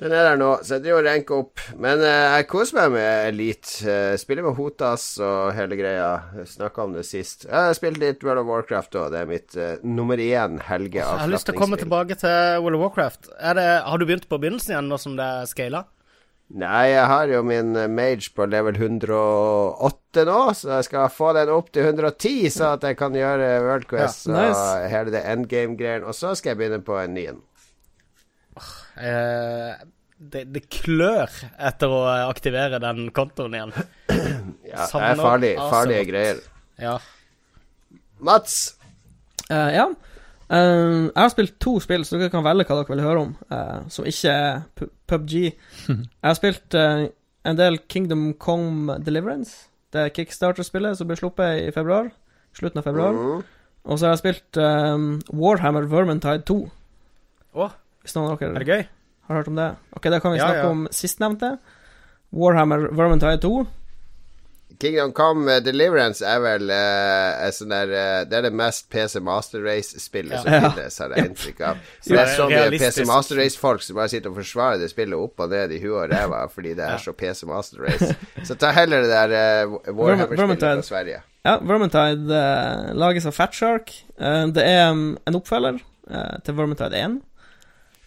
[0.00, 1.62] Den er der nå, så jeg driver og renker opp.
[1.78, 3.74] Men uh, jeg koser meg med Elite.
[3.84, 6.08] Uh, spiller med Hotas og hele greia.
[6.48, 7.44] Snakka om det sist.
[7.46, 9.12] Jeg har spilt litt World of Warcraft òg.
[9.12, 11.04] Det er mitt uh, nummer én helgeavslapningsspill.
[11.04, 13.30] Jeg har lyst til å komme tilbake til World of Warcraft.
[13.60, 15.84] Det, har du begynt på begynnelsen igjen, nå som det er scala?
[16.52, 21.30] Nei, jeg har jo min eh, mage på level 108 nå, så jeg skal få
[21.38, 24.60] den opp til 110, så at jeg kan gjøre World Quest ja, nice.
[24.60, 26.04] og hele det endgame-greien.
[26.04, 27.40] Og så skal jeg begynne på en ny en.
[29.00, 29.80] Uh,
[30.20, 33.72] det, det, klør etter å aktivere den kontoen igjen.
[34.74, 36.46] ja, det er farlig, farlige greier.
[36.82, 36.98] Ja.
[38.20, 38.58] Mats?
[39.48, 39.88] Uh, ja.
[40.52, 43.34] Uh, jeg har spilt to spill, så dere kan velge hva dere vil høre om,
[43.48, 45.34] uh, som ikke er PubG.
[45.88, 47.06] jeg har spilt uh,
[47.48, 49.70] en del Kingdom Come Deliverance.
[49.92, 52.12] Det er kickstarter-spillet som ble sluppet i februar.
[52.56, 53.16] Slutten av februar.
[53.16, 53.44] Mm.
[53.82, 56.58] Og så har jeg spilt um, Warhammer Vermintide 2.
[57.58, 57.72] Oh.
[58.04, 58.84] Hvis noen av dere er det gøy?
[59.32, 59.68] har hørt om det.
[59.96, 60.70] Ok, da kan vi snakke ja, ja.
[60.70, 61.56] om sistnevnte.
[62.32, 63.52] Warhammer Vermintide 2.
[64.82, 69.62] Kingdom Come Deliverance er vel uh, sånn der, uh, Det er det mest PC Master
[69.62, 70.40] Race-spillet ja.
[70.42, 71.82] som finnes, har jeg inntrykk av.
[72.02, 75.14] Så det er så mye PC Master Race-folk som bare sitter og forsvarer det spillet
[75.14, 78.08] opp og ned i huet og ræva fordi det er så PC Master Race.
[78.48, 81.20] Så ta heller det der uh, Warhammer-spillet fra Sverige.
[81.46, 83.92] Ja, Vermintide uh, lages av Fatshark.
[84.18, 85.78] Uh, det er um, en oppfølger
[86.10, 87.20] uh, til Vermintide 1.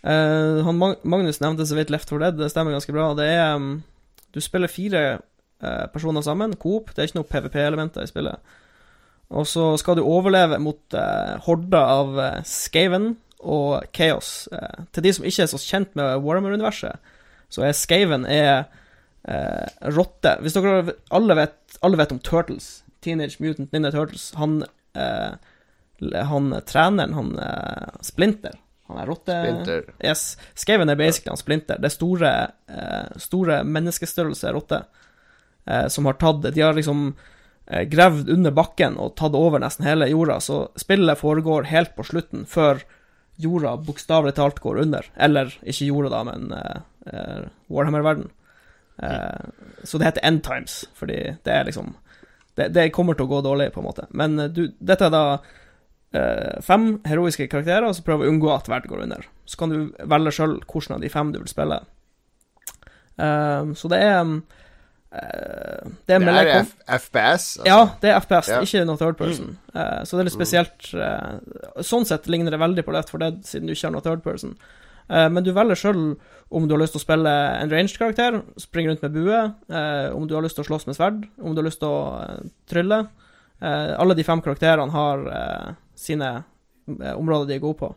[0.06, 3.08] han Magnus nevnte så vidt Left 4 Dead, det stemmer ganske bra.
[3.18, 3.80] Det er um,
[4.36, 5.20] Du spiller fire Eh,
[5.93, 6.55] personer sammen.
[6.59, 6.93] Coop.
[6.93, 8.55] Det er ikke noe PVP-elementer i spillet.
[9.34, 14.47] Og så skal du overleve mot eh, horder av eh, Skaven og Chaos.
[14.53, 17.13] Eh, til de som ikke er så kjent med Warhammer-universet,
[17.49, 18.66] så er Skaven er
[19.30, 20.34] uh, rotte.
[20.41, 24.63] Hvis dere alle vet, alle vet, om Turtles, Teenage Mutant Ninja Turtles Han,
[24.95, 27.30] han treneren, han
[28.03, 28.57] Splinter
[28.89, 29.38] han er rotte...
[29.38, 29.86] Splinter.
[30.03, 30.26] Yes.
[30.57, 31.80] Skaven er basically han Splinter.
[31.82, 32.34] Det er store,
[33.22, 34.82] store menneskestørrelse rotte
[35.66, 37.16] eh, som har tatt De har liksom
[37.68, 42.05] eh, gravd under bakken og tatt over nesten hele jorda, så spillet foregår helt på
[42.07, 42.84] slutten, før
[43.41, 45.11] jorda bokstavelig talt går under.
[45.16, 48.30] Eller ikke jorda, da, men eh, uh, Warhammer-verden.
[48.95, 49.51] Uh,
[49.84, 51.93] så det heter End Times, fordi det er liksom
[52.55, 54.05] det, det, kommer til å gå dårlig, på en måte.
[54.16, 55.26] Men du, dette er da
[56.63, 59.26] fem heroiske karakterer, og så prøver å unngå at verden går under.
[59.43, 61.82] Så kan du velge sjøl hvilken av de fem du vil spille.
[63.20, 64.22] så det er
[65.16, 66.66] Uh, det er, det er
[66.99, 67.43] FPS?
[67.59, 67.66] Altså.
[67.68, 68.61] Ja, det er FPS, ja.
[68.66, 69.53] ikke noe third person.
[69.53, 69.76] Mm.
[69.76, 70.88] Uh, så det er litt spesielt.
[70.91, 74.05] Uh, sånn sett ligner det veldig på Left for Dead, siden du ikke har noe
[74.05, 74.57] third person.
[75.05, 75.99] men du velger sjøl
[76.49, 79.41] om du har lyst til å spille en ranged karakter, springe rundt med bue,
[80.18, 82.24] om du har lyst til å slåss med sverd, om du har lyst til å
[82.66, 82.97] trylle.
[83.61, 85.22] alle de fem karakterene har
[85.93, 86.32] sine
[86.88, 87.91] områder de er gode på.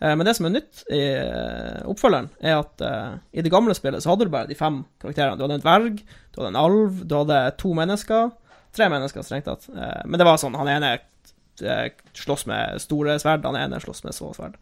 [0.00, 3.74] Eh, men det som er nytt i eh, oppfølgeren, er at uh, i det gamle
[3.76, 5.38] spillet så hadde du bare de fem karakterene.
[5.38, 8.30] Du hadde en dverg, du hadde en alv, du hadde to mennesker.
[8.76, 9.68] Tre mennesker, strengt tatt.
[9.72, 11.86] Uh, men det var sånn, han ene uh,
[12.16, 14.60] slåss med store sverd, han ene slåss med små sverd.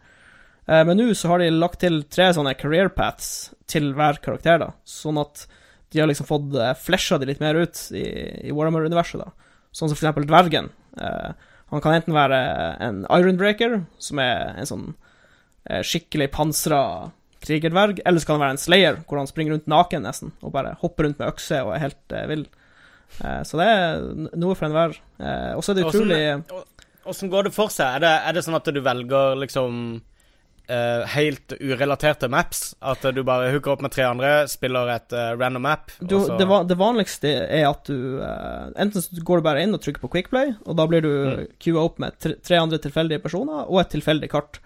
[0.65, 4.71] men nå så har de lagt til tre sånne career paths til hver karakter, da.
[4.81, 5.43] Sånn at
[5.93, 8.05] de har liksom fått uh, flesha de litt mer ut i,
[8.47, 9.59] i Warhammer-universet, da.
[9.75, 10.69] Sånn som for eksempel dvergen.
[10.95, 12.37] han kan enten være
[12.79, 14.85] en Ironbreaker, som er en sånn
[15.65, 16.81] skikkelig pansra
[17.45, 20.53] krigerdverg, eller så kan det være en slayer, hvor han springer rundt naken nesten, og
[20.55, 22.47] bare hopper rundt med økse og er helt eh, vill.
[23.21, 24.97] Eh, så det er noe for enhver.
[25.19, 26.23] Eh, og så er det utrolig
[27.05, 27.99] Åssen går det for seg?
[27.99, 29.75] Er det, er det, sånn at du velger liksom
[30.73, 32.63] uh, helt urelaterte maps?
[32.81, 35.93] At du bare hooker opp med tre andre, spiller et uh, random map?
[35.99, 39.83] Du, det, det, vanligste er at du uh, Enten så går du bare inn og
[39.85, 41.45] trykker på Quickplay, og da blir du mm.
[41.61, 44.57] queua opp med tre, tre andre tilfeldige personer og et tilfeldig kart.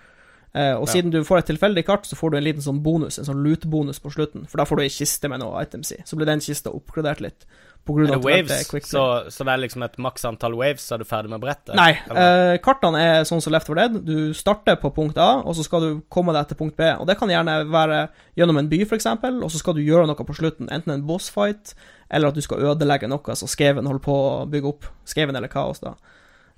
[0.49, 0.93] Uh, og ja.
[0.95, 3.43] siden du får et tilfeldig kart, så får du en liten sånn bonus, en sånn
[3.45, 4.47] loot-bonus på slutten.
[4.49, 5.99] For da får du ei kiste med noe items i.
[6.09, 7.45] Så blir den kista oppgradert litt.
[7.85, 8.67] På grunn det waves?
[8.89, 11.73] Så, så, det er liksom et maks antall waves, så er du ferdig med brettet?
[11.77, 11.91] Nei.
[11.95, 14.01] eh, kartene er sånn som Left for Dead.
[14.05, 16.89] Du starter på punkt A, og så skal du komme deg til punkt B.
[16.97, 18.01] Og det kan gjerne være
[18.37, 20.69] gjennom en by, f.eks., og så skal du gjøre noe på slutten.
[20.73, 21.73] Enten en bossfight,
[22.09, 24.91] eller at du skal ødelegge noe så Skaven holder på å bygge opp.
[25.09, 25.95] Skaven eller kaos, da.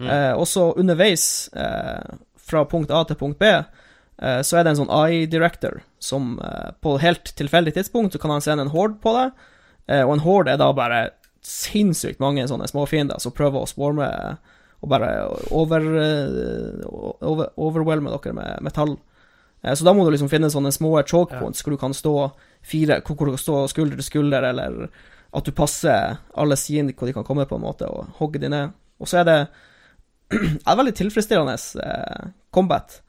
[0.02, 0.10] Mm.
[0.10, 1.26] Eh, og så underveis,
[2.42, 3.81] fra punkt A til punkt B, Eh,
[4.46, 8.44] så er det en sånn AI-director som eh, på helt tilfeldig tidspunkt så kan han
[8.46, 9.46] sende en horde på deg,
[9.90, 11.04] eh, og en horde er da bare
[11.46, 14.10] sinnssykt mange sånne småfiender som prøver å swarme
[14.82, 15.10] og bare
[15.54, 15.84] over,
[17.22, 18.96] over, overwhelme dere med metall.
[19.62, 22.14] Så da må du liksom finne sånne små choke points hvor du kan stå
[22.66, 24.88] fire, hvor du kan stå skulder til skulder, eller
[25.38, 28.50] at du passer alle sidene hvor de kan komme, på en måte, og hogge de
[28.52, 28.74] ned.
[29.02, 29.38] Og så er det
[30.70, 33.02] er veldig tilfredsstillende eh, combat.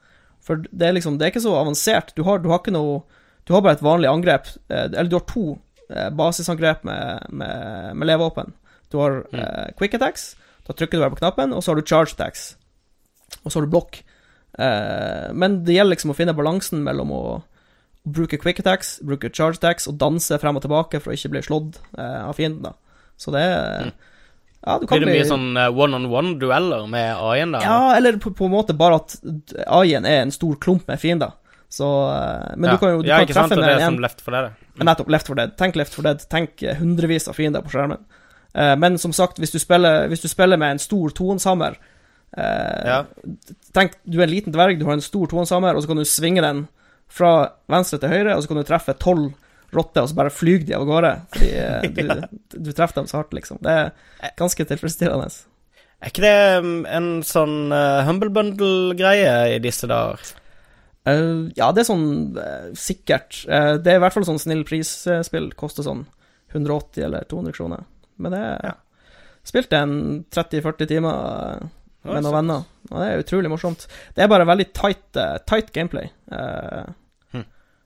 [0.43, 2.13] For det er liksom Det er ikke så avansert.
[2.17, 3.03] Du har, du har ikke noe
[3.47, 4.47] Du har bare et vanlig angrep.
[4.69, 5.45] Eh, eller du har to
[5.89, 8.53] eh, basisangrep med, med, med levevåpen.
[8.91, 9.39] Du har mm.
[9.39, 10.33] eh, quick attacks.
[10.67, 12.53] Da trykker du bare på knappen, og så har du charge attacks.
[13.41, 13.99] Og så har du blokk.
[14.59, 17.21] Eh, men det gjelder liksom å finne balansen mellom å,
[18.05, 21.33] å bruke quick attacks, bruke charge attacks og danse frem og tilbake for å ikke
[21.35, 23.01] bli slått eh, av fienden, da.
[23.19, 23.97] Så det er mm.
[24.65, 25.15] Ja, Blir det bli...
[25.19, 27.61] mye sånn eh, one-on-one-dueller med AI-en, da?
[27.65, 29.17] Ja, eller på, på, en måte bare at
[29.67, 31.33] AI-en er en stor klump med fiender.
[31.73, 32.75] Så eh, Men ja.
[32.75, 34.53] du kan jo du ja, kan ikke treffe sant, det er som Left for Dead.
[34.77, 34.85] Mm.
[34.87, 35.11] Nettopp.
[35.11, 35.55] Left for Dead.
[35.59, 36.23] Tenk Left for Dead.
[36.31, 38.05] Tenk hundrevis av fiender på skjermen.
[38.53, 41.73] Uh, men som sagt, hvis du spiller, hvis du spiller med en stor toenshammer
[42.37, 42.99] uh, ja.
[43.73, 46.05] Tenk, du er en liten dverg, du har en stor toenshammer, og så kan du
[46.05, 46.67] svinge den
[47.09, 47.33] fra
[47.69, 49.31] venstre til høyre, og så kan du treffe tolv
[49.75, 51.13] rotte, og så bare flyr de av gårde.
[51.33, 53.59] Fordi eh, du, du, treffer dem så hardt, liksom.
[53.63, 55.27] Det er ganske tilfredsstillende.
[56.03, 60.33] Er ikke det um, en sånn uh, Humble Bundle-greie i disse dager?
[61.07, 62.07] Uh, ja, det er sånn
[62.37, 63.43] uh, sikkert.
[63.47, 65.51] Det er i hvert fall sånn snill prisspill.
[65.59, 66.05] Koster sånn
[66.53, 67.85] 180 eller 200 kroner.
[68.21, 68.75] Men det ja.
[69.43, 69.95] Spilte en
[70.31, 71.63] 30-40 timer
[72.07, 73.81] med noen venner, og det er utrolig morsomt.
[74.15, 75.19] Det er bare veldig tight,
[75.49, 76.07] tight gameplay.
[76.31, 76.87] Uh,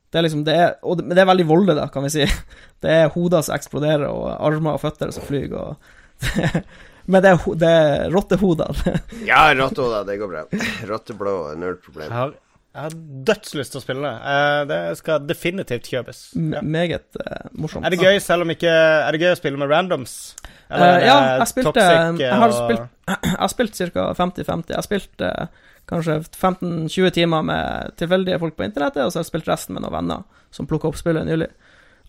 [0.07, 2.27] det er liksom, det er, og det, det er veldig voldelig, da, kan vi si.
[2.83, 5.77] Det er hoder som eksploderer, og armer og føtter som flyr, og
[7.07, 8.97] Men det er, det er rottehodene.
[9.29, 10.43] ja, rottehoder, det går bra.
[10.89, 12.09] Rotteblå, null problem.
[12.09, 12.33] Jeg har,
[12.75, 12.97] jeg har
[13.29, 14.17] dødslyst til å spille det.
[14.27, 16.19] Uh, det skal definitivt kjøpes.
[16.35, 16.63] Ja.
[16.67, 17.87] Meget uh, morsomt.
[17.87, 20.17] Er det gøy selv om ikke Er det gøy å spille med randoms?
[20.67, 21.87] Eller uh, ja, jeg spilte
[22.25, 24.09] Jeg har spilt, jeg har spilt ca.
[24.19, 24.75] 50-50.
[24.75, 25.27] Jeg har spilt
[25.87, 29.85] kanskje 15-20 timer med tilfeldige folk på internettet, og så har jeg spilt resten med
[29.85, 31.49] noen venner som plukka opp spillet nylig.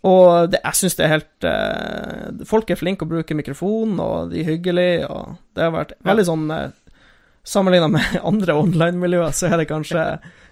[0.07, 4.31] Og det, jeg syns det er helt eh, Folk er flinke å bruke mikrofon, og
[4.31, 6.69] de er hyggelige, og det har vært veldig sånn eh,
[7.49, 10.05] Sammenligna med andre online-miljøer, så er det kanskje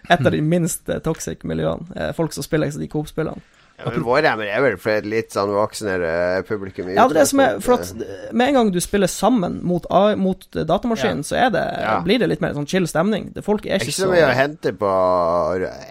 [0.07, 2.13] et av de minst uh, toxic miljøene.
[2.17, 3.43] folk som spiller de Coop-spillene.
[3.77, 6.89] Ja, men Warhammer er vel for et litt sånn voksnere publikum?
[6.97, 7.91] Ja, det er som er For at
[8.33, 9.85] med en gang du spiller sammen mot,
[10.17, 11.29] mot datamaskinen, ja.
[11.29, 11.99] så er det, ja.
[12.07, 13.29] blir det litt mer sånn chill stemning.
[13.35, 14.95] Det, folk er ikke, ikke så mye å hente på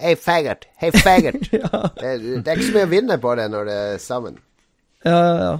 [0.00, 0.66] Hey, faggot!
[0.82, 1.38] Hey, faggot!
[1.60, 1.70] ja.
[2.00, 4.42] det, det, er ikke så mye å vinne på det når det er sammen.
[5.06, 5.54] Ja, ja, ja.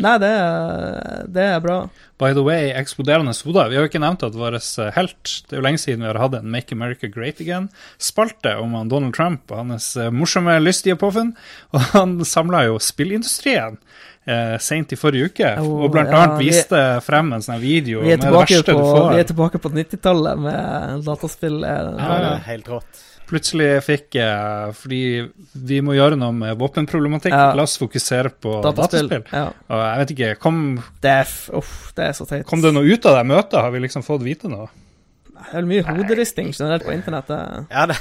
[0.00, 1.76] Nei, det er, det er, bra.
[2.20, 3.66] By the way, eksploderende soda.
[3.70, 6.10] Vi har jo ikke nevnt at vår eh, helt Det er jo lenge siden vi
[6.10, 10.98] har hatt en Make America Great Again-spalte om Donald Trump og hans eh, morsomme, lystige
[11.00, 11.34] påfunn.
[11.74, 13.78] Og han samla jo spillindustrien
[14.24, 17.60] eh, seint i forrige uke, oh, og blant ja, annet viste vi, frem en sånn
[17.62, 19.06] video med det verste på, du får.
[19.14, 21.62] Vi er tilbake på 90-tallet med dataspill.
[21.64, 25.00] Ja, ja, ja, helt rått plutselig fikk jeg Fordi
[25.70, 27.34] vi må gjøre noe med våpenproblematikk.
[27.34, 27.54] Ja.
[27.56, 29.08] La oss fokusere på dataspill.
[29.08, 29.24] dataspill.
[29.32, 29.46] Ja.
[29.70, 30.60] Og jeg vet ikke kom,
[31.04, 32.46] det, er, uff, det er så teit.
[32.50, 33.58] Kom det noe ut av det møtet?
[33.60, 34.68] Har vi liksom fått vite noe?
[35.40, 37.70] Det er mye hoderisting generelt på internettet.
[37.72, 37.96] Ja, det.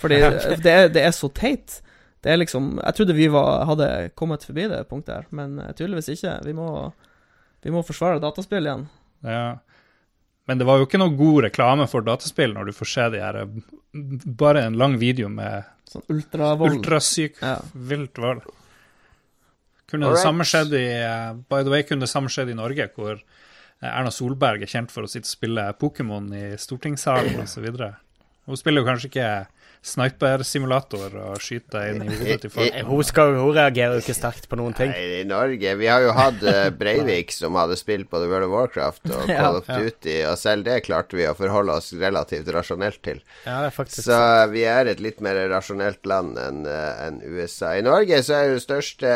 [0.00, 0.20] Fordi
[0.64, 1.80] det er, det er, så teit.
[2.24, 5.74] Det er liksom Jeg trodde vi var, hadde kommet forbi det punktet her, men eh,
[5.76, 6.38] tydeligvis ikke.
[6.46, 6.68] Vi må,
[7.62, 8.86] vi må forsvare dataspill igjen.
[9.26, 9.58] Ja.
[10.46, 13.22] Men det var jo ikke noe god reklame for dataspill når du får se de
[13.22, 13.40] her
[14.38, 16.78] Bare en lang video med sånn ultravold.
[16.78, 17.56] Ultrasyk, ja.
[17.74, 18.44] vilt vold.
[19.90, 20.86] Kunne det samme skjedd i
[21.50, 23.20] By the way, kunne det samme skjedd i Norge, hvor
[23.84, 27.66] Erna Solberg er kjent for å sitte og spille Pokémon i stortingssalen osv.
[28.46, 29.30] Hun spiller jo kanskje ikke
[29.86, 32.78] snipersimulator og skyte deg inn i hodet til folk.
[32.88, 34.90] Hun, skal, hun reagerer jo ikke sterkt på noen ting.
[34.90, 38.48] Nei, i Norge Vi har jo hatt uh, Breivik som hadde spilt på The World
[38.48, 41.92] of Warcraft og ja, Call of Duty, og selv det klarte vi å forholde oss
[41.96, 43.22] relativt rasjonelt til.
[43.44, 44.20] Ja, det er faktisk Så
[44.52, 47.76] vi er et litt mer rasjonelt land enn eh, en USA.
[47.78, 49.12] I Norge så er jo det største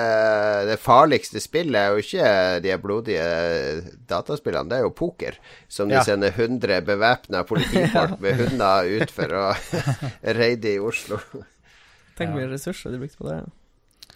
[0.70, 2.30] Det farligste spillet er jo ikke
[2.62, 3.26] de blodige
[4.10, 5.38] dataspillene, det er jo poker.
[5.70, 9.46] Som de sender 100 bevæpna politifolk med hunder ut for å
[10.40, 11.20] reide i Oslo.
[12.18, 13.40] Tenk hvor mye ressurser de brukte på det.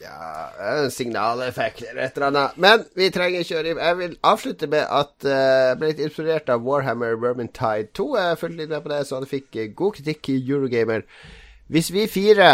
[0.03, 2.57] Ja, en signaleffekt eller et eller annet.
[2.61, 3.87] Men vi trenger ikke å rive.
[3.87, 8.09] Jeg vil avslutte med at uh, jeg ble litt inspirert av Warhammer Vermintide 2.
[8.19, 11.07] Jeg fulgte litt med på det, så han fikk uh, god kritikk i Eurogamer.
[11.73, 12.51] Hvis vi fire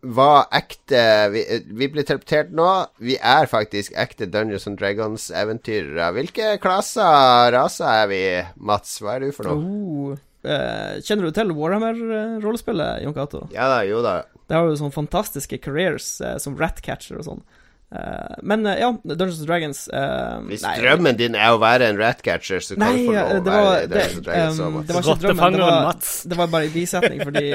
[0.00, 1.02] var ekte
[1.34, 2.68] Vi, uh, vi ble teleportert nå.
[3.02, 6.10] Vi er faktisk ekte Dungeons and Dragons-eventyrere.
[6.16, 8.24] Hvilke klasser, raser er vi,
[8.56, 8.98] Mats?
[9.02, 9.60] Hva er du for noe?
[9.60, 10.18] Oh.
[10.40, 13.44] Uh, kjenner du til Warhammer-rollespillet, Jon Cato?
[13.52, 14.22] Ja da, jo da.
[14.48, 17.42] Det har jo sånne fantastiske careers, uh, som Ratcatcher og sånn.
[17.90, 19.78] Uh, men ja, Dungeons Dragons
[20.46, 23.32] Hvis nei, drømmen din er å være en ratcatcher, så kan nei, du få lov
[23.40, 24.60] å være det, Dungeons Dragons.
[24.60, 27.46] Um, det var ikke drømmen, det var, det var bare en bisetning, fordi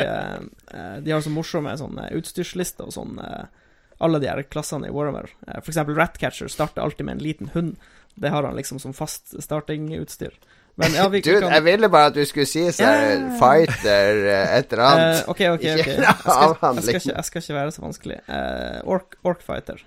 [1.05, 3.21] de har så morsomme sånne utstyrslister og sånn,
[4.03, 5.31] alle de her klassene i Warhammer.
[5.61, 7.75] for eksempel Ratcatcher starter alltid med en liten hund.
[8.15, 10.35] Det har han liksom som fast startingutstyr.
[10.75, 11.51] Men, ja, vi, Dude, kan...
[11.51, 13.25] jeg ville bare at du skulle si sånn yeah.
[13.39, 15.19] fighter, eh, et eller annet.
[15.23, 15.65] Uh, ok, ok, ok.
[15.65, 16.15] Jeg skal, jeg,
[16.87, 18.21] skal ikke, jeg skal, ikke, være så vanskelig.
[18.27, 19.83] Uh, ork, ork fighter.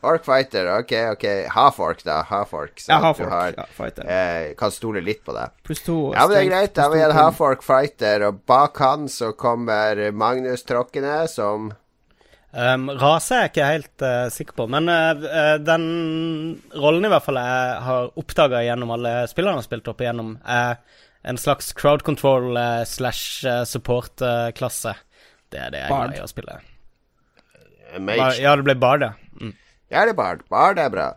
[0.00, 1.26] Ork fighter, ok, ok.
[1.52, 2.22] Half-ork, da.
[2.24, 2.80] Half-ork.
[2.88, 3.58] Ja, half-ork.
[3.58, 4.06] Ja, fighter.
[4.08, 5.50] Eh, kan stole litt på det.
[5.66, 5.98] Pluss to.
[6.14, 6.72] Ja, men det er greit.
[6.78, 11.72] Da har vi en half-ork fighter, og bak han så kommer Magnus tråkkende, som
[12.50, 15.84] Um, rase er jeg ikke helt uh, sikker på, men uh, den
[16.74, 20.80] rollen i hvert fall jeg har oppdaga gjennom alle spillerne har spilt opp igjennom, er
[21.30, 24.96] en slags crowd control uh, slash support-klasse.
[25.54, 26.58] det er det jeg er glad i å spille.
[28.00, 28.34] Mage.
[28.42, 29.14] ja, det ble Bard, ja.
[29.90, 30.46] Ja, det er Bard.
[30.52, 31.08] Bard er bra.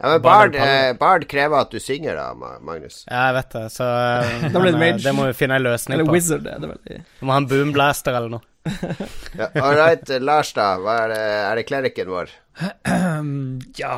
[0.00, 0.56] Ja, men Bard,
[0.98, 3.04] Bard, krever at du synger, da, Magnus.
[3.06, 3.86] Ja, jeg vet det, så
[4.64, 6.16] men, det må vi finne en løsning eller på.
[6.16, 8.42] Eller Wizard, er det veldig Du må ha en boomblaster eller noe
[9.38, 10.74] ja, All right, Lars, da.
[10.80, 12.32] Hva er det, er det klerikken vår?
[13.82, 13.94] ja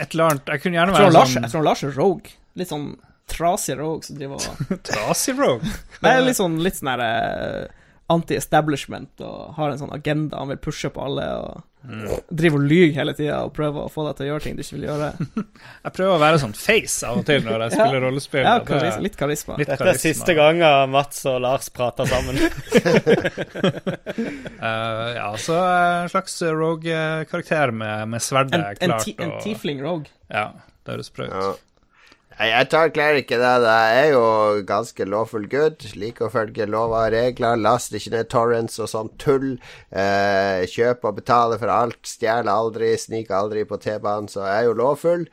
[0.00, 0.52] Et eller annet.
[0.52, 2.34] Jeg kunne gjerne være sånn Jeg tror Lars er rogue.
[2.60, 2.88] Litt sånn
[3.30, 5.72] trasig rogue som driver og Trasig rogue?
[6.04, 7.64] Nei, litt sånn litt sånn uh,
[8.12, 11.28] anti-establishment og har en sånn agenda han vil pushe på alle.
[11.40, 12.04] og mm.
[12.30, 14.62] Driver og lyver hele tida og prøver å få deg til å gjøre ting du
[14.64, 15.10] ikke vil gjøre.
[15.84, 18.02] jeg prøver å være sånn face av og til når jeg spiller ja.
[18.06, 18.46] rollespill.
[18.48, 19.58] Ja, karis litt karisma.
[19.60, 22.40] Litt Dette er siste gangen Mats og Lars prater sammen.
[24.58, 29.12] uh, ja, så en slags rogue-karakter med, med sverdet en, klart.
[29.14, 30.10] En, en tiefling rogue.
[30.32, 30.50] Ja,
[30.84, 31.38] det høres bra ut.
[31.38, 31.54] Ja.
[32.34, 33.50] Jeg tar ikke det.
[33.62, 34.22] Det er jo
[34.66, 35.84] ganske lawful good.
[35.94, 37.60] Liker å følge lover og regler.
[37.60, 39.52] Laster ikke ned torrents og sånn tull.
[39.94, 42.00] Eh, kjøper og betale for alt.
[42.02, 44.26] Stjeler aldri, Sniker aldri på T-banen.
[44.32, 45.28] Så jeg er jo lawful.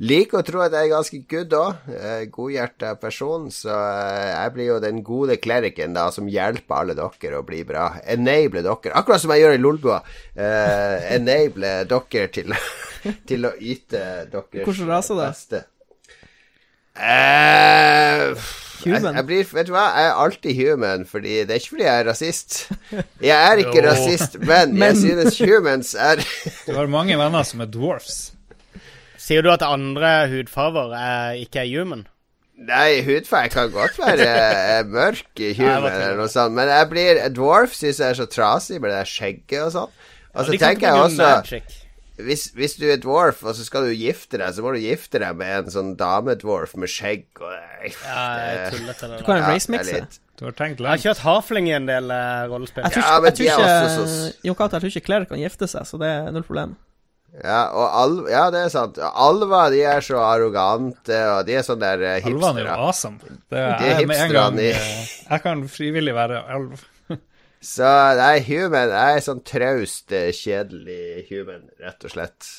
[0.00, 1.92] Liker å tro at jeg er ganske good òg.
[1.92, 3.50] Eh, Godhjerta person.
[3.52, 7.62] Så eh, jeg blir jo den gode kleriken da, som hjelper alle dere å bli
[7.68, 7.90] bra.
[8.16, 8.96] Enable dere.
[8.96, 10.00] Akkurat som jeg gjør i Lolbua.
[10.32, 12.56] Eh, enable dere til,
[13.28, 15.32] til å yte deres Hvordan raser det?
[15.36, 15.66] beste.
[16.96, 18.32] Uh,
[18.84, 19.04] human.
[19.04, 21.86] Jeg, jeg, blir, vet du hva, jeg er alltid human, fordi det er ikke fordi
[21.86, 22.56] jeg er rasist.
[23.20, 26.24] Jeg er ikke rasist, men, men, jeg synes humans er
[26.66, 28.32] Du har mange venner som er dwarfs.
[29.20, 32.06] Sier du at andre hudfarger er, ikke er human?
[32.56, 38.00] Nei, hudfarge kan godt være mørk human eller noe sånt, men jeg blir Dwarf syns
[38.00, 39.98] jeg er så trasig med det skjegget og sånn.
[40.36, 41.60] Og så ja, tenker jeg også
[42.16, 45.20] hvis, hvis, du er dwarf, og så skal du gifte deg, så må du gifte
[45.20, 50.00] deg med en sånn damedwarf med skjegg og Ja, jeg tullete Du kan racemixe.
[50.36, 51.00] Du har tenkt langt.
[51.00, 52.84] Jeg har kjørt Hafling i en del uh, rollespill.
[52.84, 55.68] Jeg tror ikke, ja, jeg tror ikke, Jon Cato, jeg tror ikke Claire kan gifte
[55.70, 56.74] seg, så det er null problem.
[57.36, 58.98] Ja, og alv, ja, det er sant.
[59.00, 62.36] Alva de er så arrogante, og de er sånn der uh, hipstere.
[62.36, 63.32] Alvene er jo awesome.
[63.52, 64.68] Det er, de er hipsterne.
[64.72, 66.84] Uh, jeg kan frivillig være alv.
[67.64, 72.50] Så nei, human er sånn traust, eh, kjedelig human, rett og slett.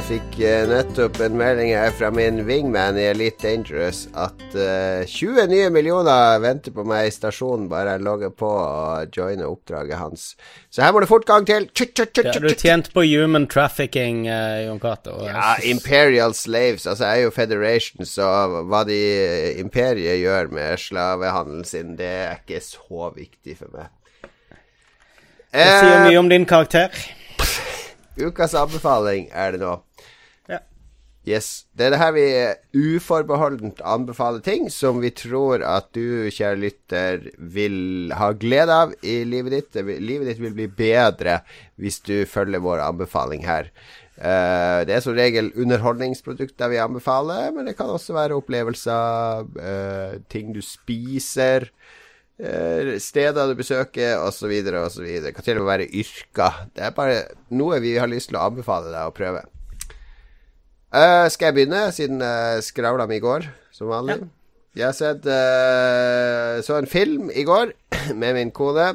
[0.00, 5.68] Nettopp en melding her fra min wingman i Elite Dangerous at uh, eh, 20 nye
[5.70, 10.24] millioner venter på meg i stasjonen bare jeg logger på og joiner oppdraget hans.
[10.70, 11.68] Så her må det fortgang til.
[11.74, 15.18] Chut, chut, chut, ja, du tjent på human trafficking, uh, Jon Cato.
[15.26, 16.86] Ja, Imperial Slaves.
[16.86, 18.30] Altså, jeg er jo Federation, så
[18.70, 19.00] hva de
[19.60, 23.92] imperiet gjør med slavehandelen sin, det er ikke så viktig for meg.
[25.50, 26.88] Det sier mye om din karakter.
[28.26, 29.76] Ukas anbefaling er det nå.
[31.28, 31.66] Yes.
[31.76, 32.26] Det er det her vi
[32.96, 39.20] uforbeholdent anbefaler ting som vi tror at du, kjære lytter, vil ha glede av i
[39.28, 39.80] livet ditt.
[40.00, 41.42] Livet ditt vil bli bedre
[41.80, 43.68] hvis du følger vår anbefaling her.
[44.20, 50.18] Uh, det er som regel underholdningsprodukter vi anbefaler, men det kan også være opplevelser, uh,
[50.28, 51.70] ting du spiser,
[52.36, 54.52] uh, steder du besøker, osv.,
[54.82, 55.06] osv.
[55.24, 56.66] Det kan til og med være yrker.
[56.76, 59.46] Det er bare noe vi har lyst til å anbefale deg å prøve.
[60.90, 64.16] Uh, skal jeg begynne, siden jeg skravla mi i går, som vanlig?
[64.18, 64.26] Ja.
[64.80, 67.70] Jeg har sett uh, så en film i går
[68.20, 68.88] med min kone.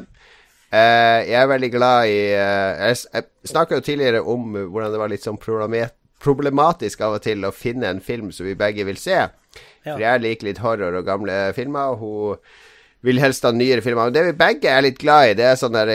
[0.73, 5.11] Uh, jeg er veldig glad i Jeg, jeg snakka jo tidligere om hvordan det var
[5.13, 9.15] litt sånn problematisk av og til å finne en film som vi begge vil se.
[9.15, 9.93] Ja.
[9.93, 11.95] For jeg liker litt horror og gamle filmer.
[11.95, 14.09] Og hun vil helst ha nyere filmer.
[14.09, 15.85] Men det vi begge er litt glad i, det er sånne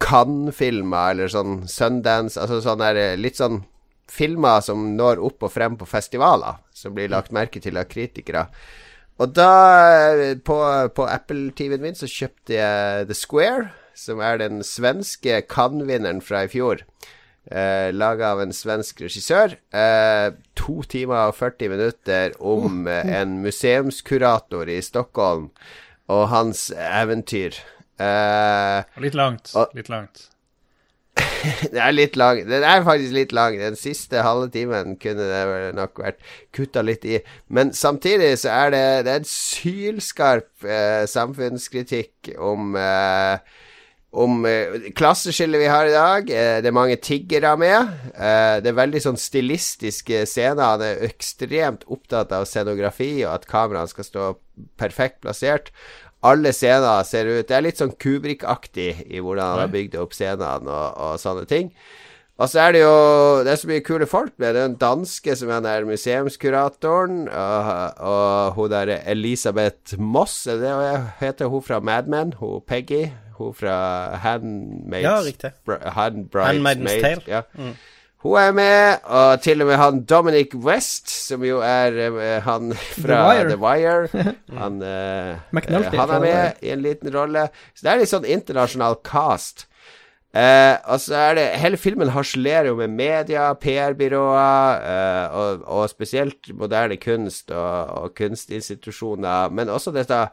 [0.00, 3.60] Cannes-filmer, eller sånn Sundance Altså sånne litt sånn
[4.12, 8.46] filmer som når opp og frem på festivaler, som blir lagt merke til av kritikere.
[9.20, 9.52] Og da,
[10.44, 10.58] på,
[10.96, 16.50] på Apple-TV-en min, så kjøpte jeg The Square, som er den svenske Cannes-vinneren fra i
[16.52, 16.82] fjor.
[17.50, 19.56] Eh, Laga av en svensk regissør.
[19.74, 25.50] Eh, to timer og 40 minutter om eh, en museumskurator i Stockholm
[26.12, 27.58] og hans eventyr.
[28.02, 29.52] Eh, litt langt.
[29.54, 30.28] Og, litt langt.
[31.72, 32.42] det er litt lang.
[32.48, 33.58] Den er faktisk litt lang.
[33.60, 36.22] Den siste halve timen kunne det nok vært
[36.54, 37.18] kutta litt i.
[37.52, 43.60] Men samtidig så er det, det er en sylskarp eh, samfunnskritikk om eh,
[44.12, 46.30] om eh, klasseskillet vi har i dag.
[46.30, 47.92] Eh, det er mange tiggere med.
[48.12, 50.74] Eh, det er veldig sånn stilistiske scener.
[50.74, 54.30] Han er ekstremt opptatt av scenografi og at kameraene skal stå
[54.80, 55.72] perfekt plassert
[56.22, 60.14] alle scener ser ut Det er litt sånn Kubrik-aktig i hvordan han har bygd opp
[60.16, 61.72] scenene og, og, sånne ting.
[62.40, 62.94] Og så er det jo
[63.44, 64.58] Det er så mye kule folk med.
[64.58, 67.26] Er danske som er den museumskuratoren.
[67.28, 67.72] Og,
[68.12, 72.34] og hun der Elisabeth Moss, er det hun heter hun fra Mad Men?
[72.38, 73.08] Hun Peggy?
[73.38, 75.52] Hun fra Handmaids Ja, riktig.
[75.66, 77.22] Handmaid's Tale.
[77.26, 77.42] Ja.
[77.54, 77.74] Mm.
[78.22, 82.70] Hun er med, og til og med han Dominic West, som jo er uh, han
[82.76, 83.48] fra The Wire.
[83.50, 84.32] The Wire.
[84.62, 87.48] Han, uh, han, er med i en liten rolle.
[87.74, 89.66] Så det er litt sånn internasjonal cast.
[90.32, 94.86] Uh, og så er det Hele filmen harselerer jo med media, PR-byråer,
[95.34, 100.28] og, og, spesielt moderne kunst og, og kunstinstitusjoner, men også dette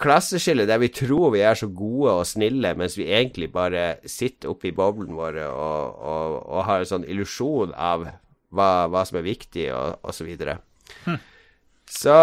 [0.00, 4.52] klasseskille der vi tror vi er så gode og snille, mens vi egentlig bare sitter
[4.52, 8.04] oppi boblen vår og, og, og, har en sånn illusjon av
[8.52, 10.58] hva, hva, som er viktig, og, og så videre.
[11.06, 11.18] Hm.
[11.86, 12.14] Så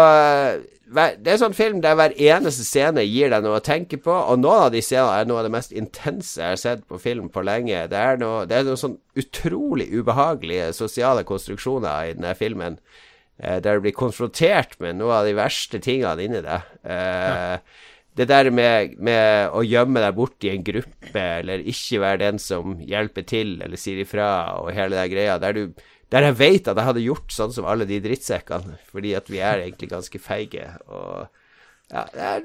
[0.94, 4.12] det er en sånn film der hver eneste scene gir deg noe å tenke på,
[4.12, 7.00] og noen av de scenene er noe av det mest intense jeg har sett på
[7.00, 7.86] film på lenge.
[7.90, 13.13] Det er noe, det er noen sånn utrolig ubehagelige sosiale konstruksjoner i denne filmen, eh,
[13.36, 16.70] der du blir konfrontert med noe av de verste tingene inni deg.
[16.86, 17.56] Eh.
[18.14, 22.38] Det der med, med, å gjemme deg bort i en gruppe, eller ikke være den
[22.38, 24.28] som hjelper til eller sier ifra,
[24.60, 25.64] og hele den greia, der du
[26.14, 29.40] der jeg vet at jeg hadde gjort sånn som alle de drittsekkene, fordi at vi
[29.42, 30.68] er egentlig ganske feige.
[30.86, 31.24] Og
[31.90, 32.44] ja, jeg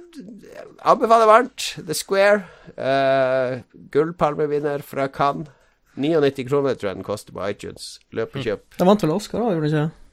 [0.82, 1.68] anbefaler varmt.
[1.78, 2.44] The Square.
[2.74, 3.62] Uh,
[3.94, 5.54] Gullpalmevinner fra Cannes.
[6.00, 7.98] 99 kroner tror jeg den koster på iTunes.
[8.16, 8.46] Løp og.
[8.78, 9.52] Den vant vel Oscar da?
[9.52, 10.09] gjorde den ikke?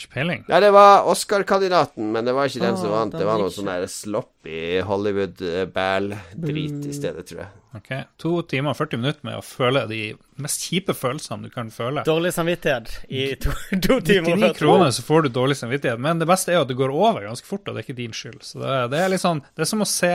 [0.00, 0.44] Har ikke peiling.
[0.48, 3.12] Nei, det var Oscar-kandidaten, men det var ikke den som vant.
[3.12, 7.50] Det var noe sånn sloppy Hollywood-bæl-drit i stedet, tror jeg.
[7.70, 10.00] Ok, To timer og 40 minutter med å føle de
[10.42, 12.02] mest kjipe følelsene du kan føle.
[12.06, 13.52] Dårlig samvittighet i to,
[13.84, 16.64] to timer og 40 kroner så får du dårlig samvittighet, men det beste er jo
[16.64, 18.40] at det går over ganske fort, og det er ikke din skyld.
[18.42, 20.12] Så det, det er litt sånn Det er som å se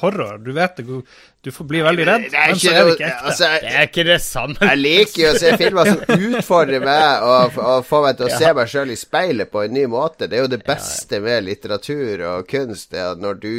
[0.00, 0.40] horror.
[0.40, 1.00] Du vet det,
[1.44, 3.28] du får bli veldig redd, men så er det ikke ekte.
[3.28, 4.60] Altså, det er ikke det samme.
[4.72, 8.32] Jeg liker jo å se filmer som utfordrer meg og, og får meg til å
[8.32, 8.40] ja.
[8.40, 10.30] se meg sjøl i speilet på en ny måte.
[10.30, 13.56] Det er jo det beste med litteratur og kunst, det at når du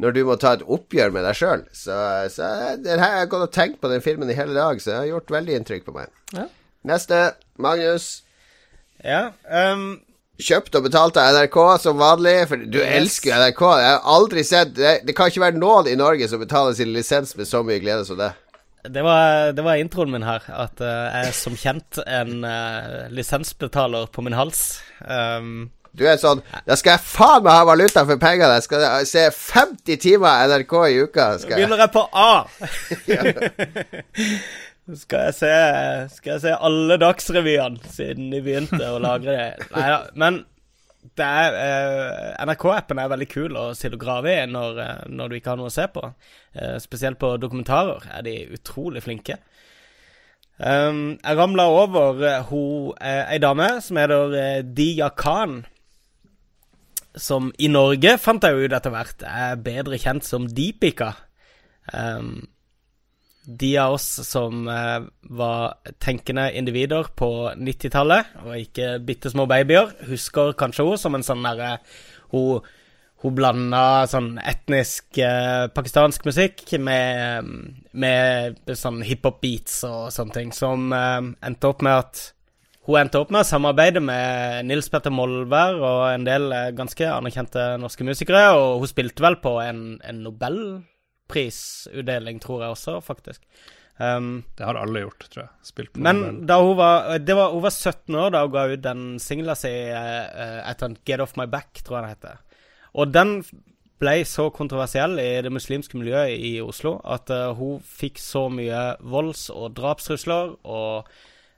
[0.00, 1.62] når du må ta et oppgjør med deg sjøl.
[1.70, 1.96] Så,
[2.34, 2.50] så
[2.82, 4.98] det her, jeg har gått og tenkt på den filmen i hele dag, så det
[4.98, 6.10] har gjort veldig inntrykk på meg.
[6.34, 6.48] Ja.
[6.90, 7.20] Neste,
[7.62, 8.08] Magnus.
[9.04, 9.94] Ja, um...
[10.34, 12.88] Kjøpt og betalt av NRK som vanlig, for du yes.
[12.98, 13.60] elsker jo NRK.
[13.78, 16.90] Jeg har aldri sett det, det, kan ikke være noen i Norge som betaler sin
[16.90, 18.32] lisens med så mye glede som det.
[18.82, 23.06] Det var, det var introen min her, at uh, jeg er som kjent en uh,
[23.14, 24.64] lisensbetaler på min hals.
[25.06, 28.58] Um, du er sånn Da skal jeg faen meg ha valuta for pengene!
[28.58, 31.26] Jeg skal se 50 timer NRK i uka.
[31.42, 32.44] Skal Begynner jeg på A!
[35.04, 35.52] skal, jeg se,
[36.16, 39.68] skal jeg se alle Dagsrevyene siden de begynte å lagre det?
[39.74, 40.00] Nei da.
[40.20, 40.42] Men
[41.20, 45.54] eh, NRK-appen er veldig kul å sitte og grave i når, eh, når, du ikke
[45.54, 46.04] har noe å se på.
[46.54, 49.40] Eh, spesielt på dokumentarer er de utrolig flinke.
[50.54, 52.60] Um, jeg ramla over uh, ho,
[52.94, 55.64] uh, ei dame som heter uh, Dia Khan
[57.14, 61.12] som i Norge, fant jeg jo ut etter hvert, er bedre kjent som Deepika.
[61.92, 62.42] Um,
[63.44, 65.04] de av oss som uh,
[65.36, 71.26] var tenkende individer på 90-tallet, og ikke bitte små babyer, husker kanskje hun som en
[71.26, 71.76] sånn derre
[72.34, 72.64] Hun,
[73.22, 77.52] hun blanda sånn etnisk uh, pakistansk musikk med,
[77.92, 82.24] med sånn hiphop-beats og sånne ting, som uh, endte opp med at
[82.84, 87.06] hun endte opp med å samarbeide med Nils Petter Molvær og en del eh, ganske
[87.08, 93.40] anerkjente norske musikere, og hun spilte vel på en, en nobelprisutdeling, tror jeg også, faktisk.
[93.96, 95.50] Um, det har alle gjort, tror jeg.
[95.64, 96.46] Spilt på men Nobel.
[96.50, 99.70] da hun var, var, hun var 17 år da hun ga ut den singla si
[99.70, 102.40] uh, etter Get Off My Back, tror jeg den heter.
[102.98, 103.44] Og den
[104.02, 108.96] ble så kontroversiell i det muslimske miljøet i Oslo at uh, hun fikk så mye
[109.00, 111.06] volds- og drapstrusler og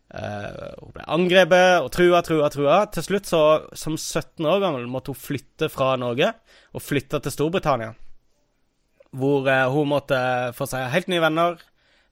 [0.07, 2.81] Uh, hun ble angrepet og trua, trua, trua.
[2.95, 3.43] Til slutt, så,
[3.75, 6.31] som 17 år gammel, måtte hun flytte fra Norge
[6.77, 7.95] og flytte til Storbritannia.
[9.17, 10.21] Hvor uh, hun måtte
[10.57, 11.59] få seg helt nye venner,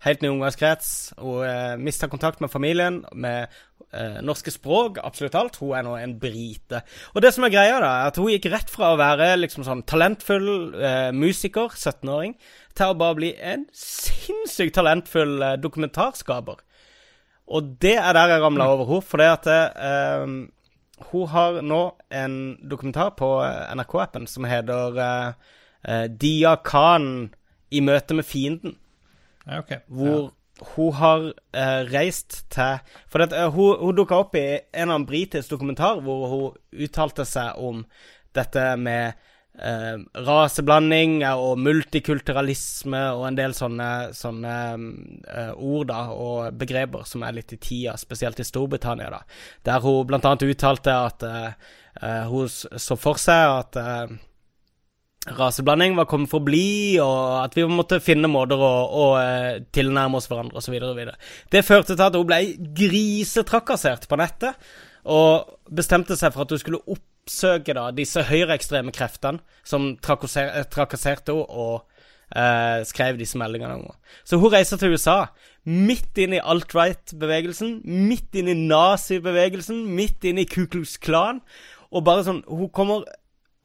[0.05, 1.15] helt ny omgangskrets.
[1.21, 3.47] Hun uh, mista kontakt med familien, med
[3.95, 5.63] uh, norske språk, absolutt alt.
[5.63, 6.83] Hun er nå en brite.
[7.15, 9.69] Og det som er greia, da, er at hun gikk rett fra å være liksom
[9.69, 10.51] sånn talentfull
[11.15, 12.35] musiker, 17-åring,
[12.75, 16.65] til å bare bli en sinnssykt talentfull dokumentarskaper.
[17.49, 20.37] Og det er der jeg ramla over henne, fordi at eh,
[21.11, 21.83] hun har nå
[22.13, 22.39] en
[22.71, 27.35] dokumentar på eh, NRK-appen som heter eh, Dia Khan
[27.75, 28.79] i møte med fienden.
[29.45, 29.83] Ja, okay.
[29.87, 30.67] Hvor ja.
[30.77, 32.79] hun har eh, reist til
[33.11, 36.85] For det, uh, hun, hun dukka opp i en av en britisk dokumentar hvor hun
[36.87, 37.85] uttalte seg om
[38.35, 39.21] dette med
[39.59, 39.97] eh,
[40.27, 47.39] raseblanding og multikulturalisme og en del sånne, sånne eh, ord da, og begreper som er
[47.39, 49.23] litt i tida, spesielt i Storbritannia, da.
[49.65, 51.51] Der hun annet uttalte at eh,
[52.03, 54.17] eh hun så for seg at eh,
[55.39, 59.63] raseblanding var kommet for å bli, og at vi måtte finne måter å, å eh,
[59.73, 60.77] tilnærme oss hverandre osv.
[61.51, 62.43] Det førte til at hun ble
[62.77, 64.59] grisetrakassert på nettet,
[65.05, 70.65] og bestemte seg for at hun skulle opp oppsøke da, disse høyreekstreme kreftene som eh,
[70.69, 71.87] trakasserte henne og
[72.37, 73.99] eh, skrev disse meldingene om henne.
[74.25, 75.31] Så hun reiser til USA,
[75.65, 81.41] midt inn i alt-right-bevegelsen, midt inn i nazibevegelsen, midt inn i Ku Klux Klan,
[81.95, 83.05] og bare sånn Hun kommer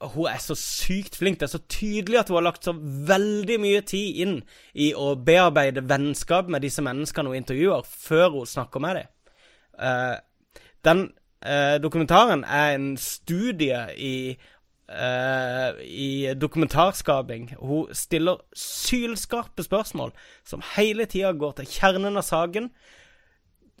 [0.00, 1.36] hun er så sykt flink.
[1.36, 4.38] Det er så tydelig at hun har lagt så veldig mye tid inn
[4.72, 9.10] i å bearbeide vennskap med disse menneskene hun intervjuer, før hun snakker med dem.
[9.76, 10.16] Uh,
[10.88, 11.02] den
[11.46, 14.14] uh, dokumentaren er en studie i
[14.90, 17.54] eh, i dokumentarskaping.
[17.58, 20.12] Hun stiller sylskarpe spørsmål
[20.46, 22.70] som hele tida går til kjernen av saken.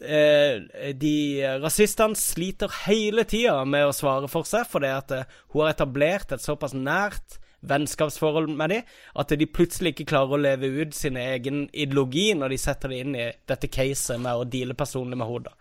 [0.00, 1.14] Eh, de
[1.60, 6.32] rasistene sliter hele tida med å svare for seg, fordi at uh, hun har etablert
[6.32, 11.18] et såpass nært vennskapsforhold med dem at de plutselig ikke klarer å leve ut sin
[11.20, 15.28] egen ideologi når de setter det inn i dette caset med å deale personlig med
[15.28, 15.52] henne.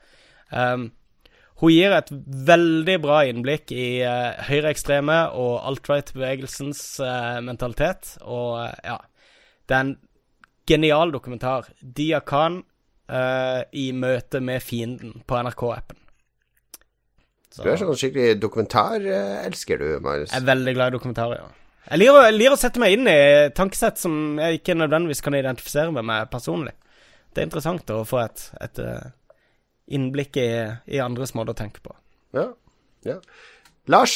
[0.49, 0.85] Um,
[1.59, 2.09] hun gir et
[2.47, 8.15] veldig bra innblikk i uh, høyreekstreme og alt-right-bevegelsens uh, mentalitet.
[8.23, 8.99] Og uh, ja
[9.67, 9.95] Det er en
[10.69, 11.67] genial dokumentar.
[11.81, 12.61] Dia Khan
[13.11, 15.99] uh, i møte med fienden på NRK-appen.
[17.59, 20.31] Du er sånn skikkelig dokumentarelsker, du, Magnus.
[20.31, 21.55] Jeg er veldig glad i dokumentarer, ja.
[21.89, 23.19] Jeg liker, jeg liker, å sette meg inn i
[23.57, 26.75] tankesett som jeg ikke nødvendigvis kan identifisere med meg personlig.
[27.33, 28.81] Det er interessant å få et, et
[29.89, 30.49] innblikk i,
[30.85, 31.95] i andres måter å tenke på.
[32.37, 32.47] Ja.
[33.07, 33.17] ja.
[33.89, 34.15] Lars,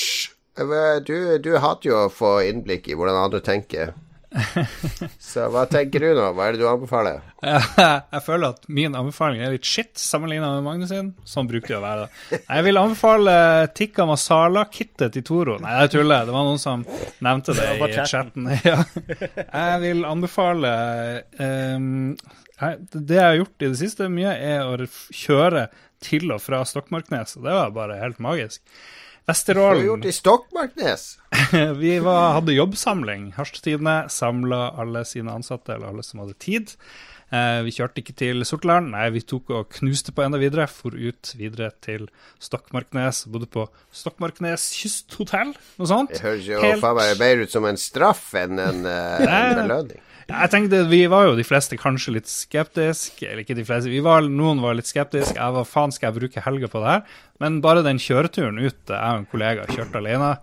[0.56, 3.96] du, du hater jo å få innblikk i hvordan andre tenker.
[5.20, 6.26] Så hva tenker du nå?
[6.34, 7.22] Hva er det du anbefaler?
[8.14, 11.12] jeg føler at min anbefaling er litt shit sammenlignet med Magnus sin.
[11.28, 12.08] Sånn bruker det å være.
[12.40, 13.36] Jeg vil anbefale
[13.78, 15.58] tikka masala-kittet til Toro.
[15.64, 16.26] Nei, jeg tuller.
[16.28, 16.86] Det var noen som
[17.24, 18.50] nevnte det i chatten.
[18.64, 18.78] Ja.
[19.36, 20.70] Jeg vil anbefale
[21.36, 22.14] um,
[22.60, 25.68] det jeg har gjort i det siste mye, er å kjøre
[26.04, 27.38] til og fra Stokmarknes.
[27.40, 28.62] Og det var bare helt magisk.
[29.30, 31.08] Vesterålen Hva har du gjort i Stokmarknes?
[31.84, 33.32] vi var, hadde jobbsamling.
[33.38, 36.76] Harstidene samla alle sine ansatte, eller alle som hadde tid.
[37.34, 40.68] Eh, vi kjørte ikke til Sortland, nei, vi tok og knuste på enda videre.
[40.70, 42.10] For ut videre til
[42.44, 43.24] Stokmarknes.
[43.32, 46.14] Bodde på Stokmarknes kysthotell, noe sånt.
[46.14, 46.84] Det høres jo Helt...
[46.84, 50.04] faen meg mer ut som en straff enn en, uh, en belønning.
[50.30, 53.28] Jeg tenkte, Vi var jo de fleste kanskje litt skeptiske.
[53.28, 55.38] Eller ikke de fleste, var, noen var litt skeptiske.
[55.40, 57.18] Jeg var faen skal jeg bruke helga på det her?
[57.44, 60.36] Men bare den kjøreturen ut, jeg og en kollega kjørte alene.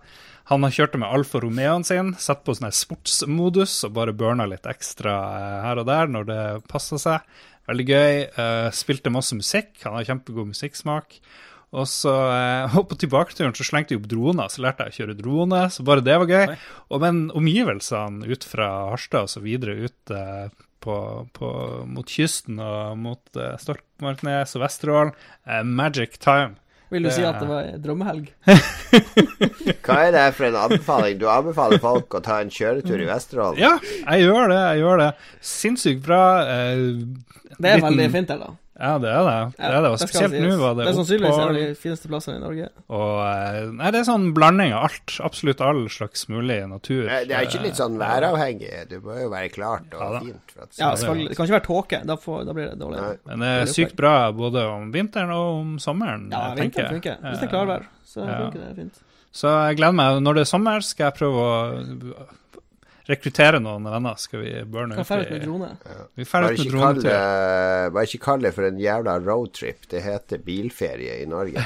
[0.51, 4.65] Han har kjørt med Alfa Romeoen sin, satt på sånn sportsmodus og bare burna litt
[4.67, 7.37] ekstra eh, her og der når det passa seg.
[7.69, 8.15] Veldig gøy.
[8.35, 9.75] Uh, spilte masse musikk.
[9.85, 11.21] Han har kjempegod musikksmak.
[11.71, 15.19] Og så eh, på tilbaketuren så slengte jeg opp droner, så lærte jeg å kjøre
[15.19, 15.61] drone.
[15.71, 16.57] Så bare det var gøy.
[16.91, 20.49] Og Men omgivelsene ut fra Harstad og så videre ut eh,
[20.81, 20.95] på,
[21.37, 21.51] på,
[21.85, 25.15] mot kysten og mot eh, Stolkmarknes og Vesterålen,
[25.45, 26.57] eh, magic time.
[26.91, 28.25] Vil du det, si at det var drømmehelg?
[29.85, 31.21] Hva er det for en anbefaling?
[31.21, 33.61] Du anbefaler folk å ta en kjøretur i Vesterålen?
[33.61, 34.57] Ja, jeg gjør det.
[34.59, 35.11] jeg gjør det.
[35.53, 36.25] Sinnssykt bra.
[36.43, 36.83] Eh,
[37.55, 38.51] det er liten, veldig fint, det, da.
[38.81, 39.33] Ja, det er det.
[39.57, 39.89] det, er det.
[39.93, 42.69] Og spesielt nå var det Det er sannsynligvis en av de fineste plassene i Norge.
[42.89, 45.13] Og, eh, nei, det er sånn blanding av alt.
[45.27, 47.03] Absolutt all slags mulig natur.
[47.05, 48.71] Det, det er ikke litt sånn væravhengig?
[48.89, 50.57] Det bør jo være klart og ja, fint.
[50.79, 52.01] ja, skal, det kan ikke være tåke.
[52.09, 53.05] Da, da, blir det dårlig.
[53.05, 53.13] Nei.
[53.29, 56.27] Men det er sykt bra både om vinteren og om sommeren.
[56.33, 57.21] Ja, vinteren funker.
[57.27, 59.01] Hvis det er klarvær, så funker det fint.
[59.31, 60.23] Så jeg gleder meg.
[60.25, 62.25] Når det er sommer, skal jeg prøve å
[63.11, 65.85] rekruttere noen venner, skal vi burne ut i med.
[66.17, 67.15] Vi bare, ikke drone det,
[67.95, 69.85] bare ikke kall det for en jævla roadtrip.
[69.91, 71.63] Det heter bilferie i Norge.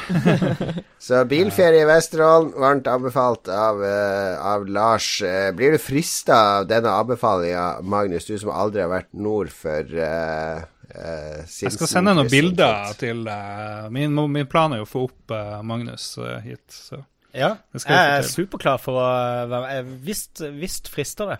[1.06, 5.10] Så bilferie i Vesterålen, varmt anbefalt av, uh, av Lars.
[5.24, 10.00] Uh, blir du frista av denne anbefalinga, Magnus, du som aldri har vært nord for
[10.00, 10.64] uh,
[10.96, 15.02] Uh, jeg skal sende noen bilder til uh, min, min, plan er jo å få
[15.10, 16.14] opp uh, Magnus
[16.46, 16.64] hit.
[16.72, 17.02] Så.
[17.36, 19.08] Ja, jeg er superklar for å
[19.52, 21.40] være Visst, visst frister det.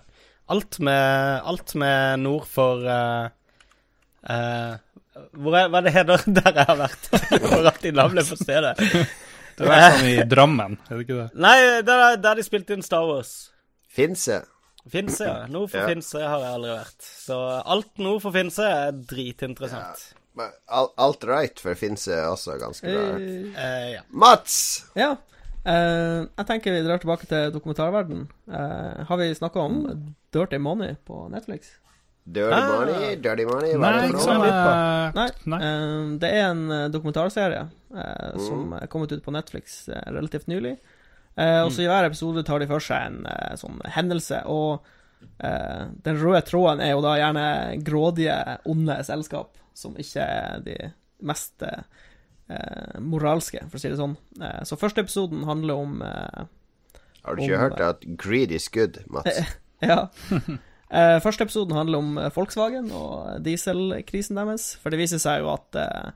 [0.52, 3.30] Alt med, alt med nord for uh,
[4.30, 4.76] uh,
[5.40, 7.08] hvor er, Hva er det heter der jeg har vært?
[7.46, 8.76] Hvor de navnet på stedet.
[9.56, 11.30] Det er sånn i Drammen, er det ikke det?
[11.40, 11.56] Nei,
[11.88, 13.32] der, der de spilte inn Star Wars.
[13.88, 14.42] Finse.
[14.92, 15.46] Finse, ja.
[15.50, 15.88] Nord for ja.
[15.90, 17.08] Finse har jeg aldri vært.
[17.24, 17.38] Så
[17.76, 20.04] alt nord for Finse er dritinteressant.
[20.36, 20.50] Ja.
[21.00, 23.06] Alt right for Finse er også ganske bra.
[23.16, 24.04] Uh, ja.
[24.12, 24.58] Mats!
[25.00, 25.14] Ja.
[25.66, 28.28] Uh, jeg tenker vi drar tilbake til dokumentarverden.
[28.46, 29.80] Uh, har vi snakka om
[30.34, 31.72] Dirty Money på Netflix?
[32.26, 32.68] Dirty ah.
[32.70, 34.42] Money, Dirty Money Nei, ikke sånn
[35.14, 35.28] Nei.
[35.50, 35.60] Nei.
[35.62, 38.38] Uh, det er en dokumentarserie mm.
[38.46, 40.76] som er kommet ut på Netflix relativt nylig.
[41.36, 44.44] og så I hver episode tar de for seg en sånn hendelse.
[44.46, 44.86] Og
[46.06, 47.46] den røde tråden er jo da gjerne
[47.86, 48.38] grådige,
[48.70, 50.78] onde selskap som ikke er de
[51.26, 51.64] mest
[52.52, 54.16] eh, moralske, for å si det sånn.
[54.42, 56.46] Eh, så første episoden handler om eh,
[57.26, 59.42] Har du ikke om, hørt at greed is good, Mats?
[59.92, 60.06] ja.
[60.96, 64.74] Eh, første episoden handler om eh, Volkswagen og dieselkrisen deres.
[64.82, 66.14] For det viser seg jo at eh,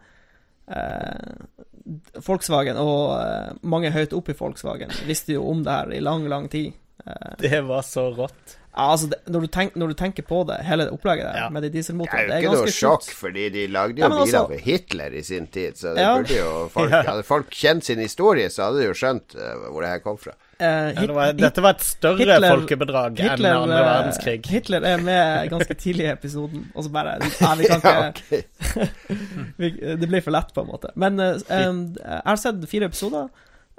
[2.25, 6.27] Volkswagen og eh, mange høyt oppe i Volkswagen visste jo om det her i lang,
[6.30, 6.77] lang tid.
[7.05, 8.57] Eh, det var så rått.
[8.80, 11.38] Ja, altså, det, når, du tenk, når, du tenker på det, hele det opplegget der,
[11.41, 11.47] ja.
[11.51, 14.23] med de dieselmotorene Det er jo ikke noe sjokk, fordi de lagde jo ja, biler
[14.23, 16.13] altså, for Hitler i sin tid, så det ja.
[16.15, 19.84] burde jo folk Hadde folk kjent sin historie, så hadde de jo skjønt uh, hvor
[19.84, 20.38] det her kom fra.
[20.59, 24.39] Uh, hit, var, dette var et større Hitler, folkebedrag Hitler, enn andre verdenskrig.
[24.53, 28.41] Hitler er med ganske tidlig i episoden, og så bare Nei, vi kan ikke
[29.99, 30.95] Det blir for lett, på en måte.
[30.99, 33.27] Men uh, um, jeg har sett fire episoder.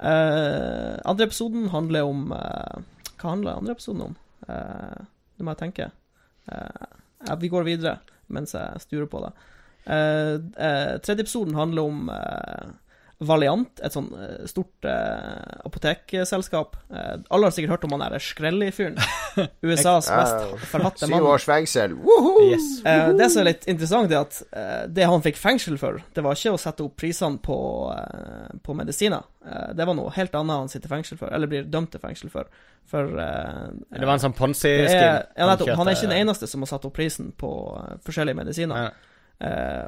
[0.01, 4.15] andre episoden handler om Hva handler andre episoden om?
[4.47, 5.01] Uh,
[5.37, 5.89] det må jeg tenke.
[6.47, 7.99] Ja, vi går videre
[8.33, 9.31] mens jeg sturer på det.
[9.85, 10.37] Uh,
[11.01, 12.11] tredje episoden handler om
[13.21, 14.07] Valiant, et sånn
[14.49, 16.73] stort uh, apotekselskap.
[16.89, 18.95] Uh, alle har sikkert hørt om han der Skrelli-fyren.
[19.67, 21.21] USAs mest forhatte mann.
[21.21, 21.93] Syv års fengsel.
[22.47, 22.65] Yes.
[22.81, 26.37] Uh, det som er litt interessant, er at det han fikk fengsel for, det var
[26.37, 27.57] ikke å sette opp prisene på,
[28.65, 29.27] på medisiner.
[29.77, 32.49] det var noe helt annet han sitter fengsel for, eller blir dømt til fengsel for.
[32.89, 34.97] For Det var en sånn ponzi-skim?
[34.97, 37.51] Ja, han, han, er ikke den eneste som har satt opp prisen på
[38.07, 38.97] forskjellige medisiner.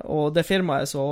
[0.06, 1.08] og det firmaet så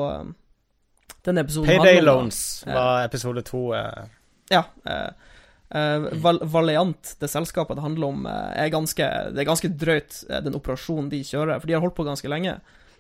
[1.26, 3.74] den episoden Payday handler, Loans var episode to.
[3.74, 4.04] Uh.
[4.50, 4.64] Ja.
[4.86, 10.58] Uh, Val Valiant, det selskapet det handler om, er ganske, det er ganske drøyt, den
[10.58, 11.62] operasjonen de kjører.
[11.62, 12.58] For de har holdt på ganske lenge.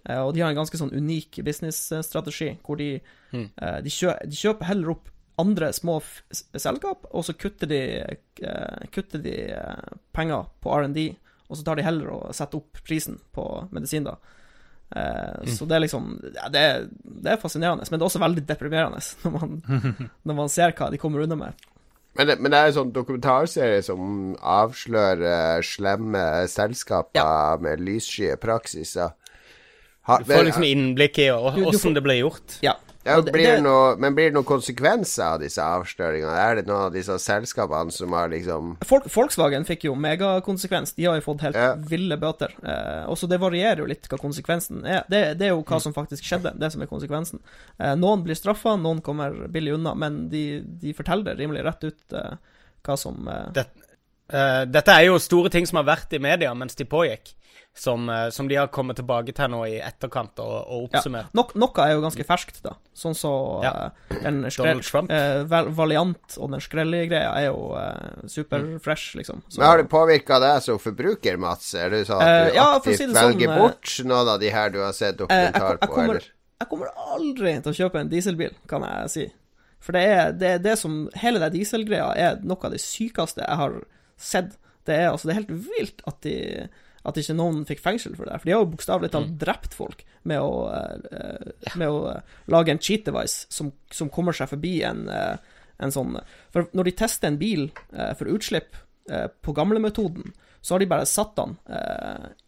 [0.08, 3.02] og de har en ganske sånn unik businessstrategi, hvor de,
[3.36, 3.50] mm.
[3.84, 5.98] de, kjøper, de, kjøper, heller opp andre små
[6.32, 7.82] selskap, og så kutter de,
[8.96, 9.36] kutter de
[10.16, 11.10] penger på R&D,
[11.52, 14.16] og så tar de heller og setter opp prisen på medisin, da.
[14.96, 15.52] Eh, mm.
[15.56, 18.44] Så det er liksom ja, det, er, det, er, fascinerende, men det er også veldig
[18.48, 19.62] deprimerende når man,
[20.28, 21.68] når man ser hva de kommer unna med.
[22.20, 27.58] Men det, men det, er en sånn dokumentarserie som avslører slemme selskaper ja.
[27.64, 29.14] med lyssky praksiser.
[30.10, 32.58] du får liksom innblikk i åssen det ble gjort.
[32.66, 36.34] Ja, ja, blir det, noe, men blir det noen konsekvenser av disse avsløringene?
[36.38, 40.94] Er det noen av disse selskapene som har liksom Folk, Volkswagen fikk jo megakonsekvens.
[40.98, 41.74] De har jo fått helt ja.
[41.90, 42.54] ville bøter.
[42.62, 45.04] Eh, også det varierer jo litt hva konsekvensen er.
[45.10, 45.86] Det, det, er jo hva mm.
[45.88, 47.42] som faktisk skjedde, det som er konsekvensen.
[47.78, 50.46] Eh, noen blir straffa, noen kommer billig unna, men de,
[50.82, 52.38] de forteller det rimelig rett ut eh,
[52.86, 53.66] hva som eh, det,
[54.32, 57.36] eh, Dette er jo store ting som har vært i media mens de pågikk
[57.74, 61.30] som, uh, som, de har kommet tilbake til nå i etterkant og, og oppsummert.
[61.32, 62.74] Ja, no, noe er jo ganske ferskt, da.
[62.98, 63.32] Sånn så
[63.64, 63.72] ja.
[63.88, 69.44] uh, den skrell, uh, Valiant og den skrellige-greia er jo uh, superfresh, liksom.
[69.48, 71.72] Så, Men Har det påvirka deg som forbruker, Mats?
[71.80, 74.74] Er det sånn at du ja, aktivt si velger sånn, bort noen av de her
[74.76, 76.32] du har sett dokumentar på, kommer, eller?
[76.62, 79.30] Jeg kommer aldri til å kjøpe en dieselbil, kan jeg si.
[79.82, 83.58] For det er det, det som Hele den dieselgreia er noe av det sykeste jeg
[83.64, 83.80] har
[84.24, 84.56] sett.
[84.88, 86.38] Det er altså Det er helt vilt at de
[87.08, 88.38] at ikke noen fikk fengsel for det.
[88.40, 89.38] For de har jo bokstavelig talt mm.
[89.42, 94.38] drept folk med å, uh, med å uh, lage en cheat device som, som, kommer
[94.38, 95.38] seg forbi en, uh,
[95.82, 96.20] en, sånn
[96.54, 98.78] For når de tester en bil for utslipp
[99.42, 100.30] på gamlemetoden,
[100.62, 101.56] så har de bare satt den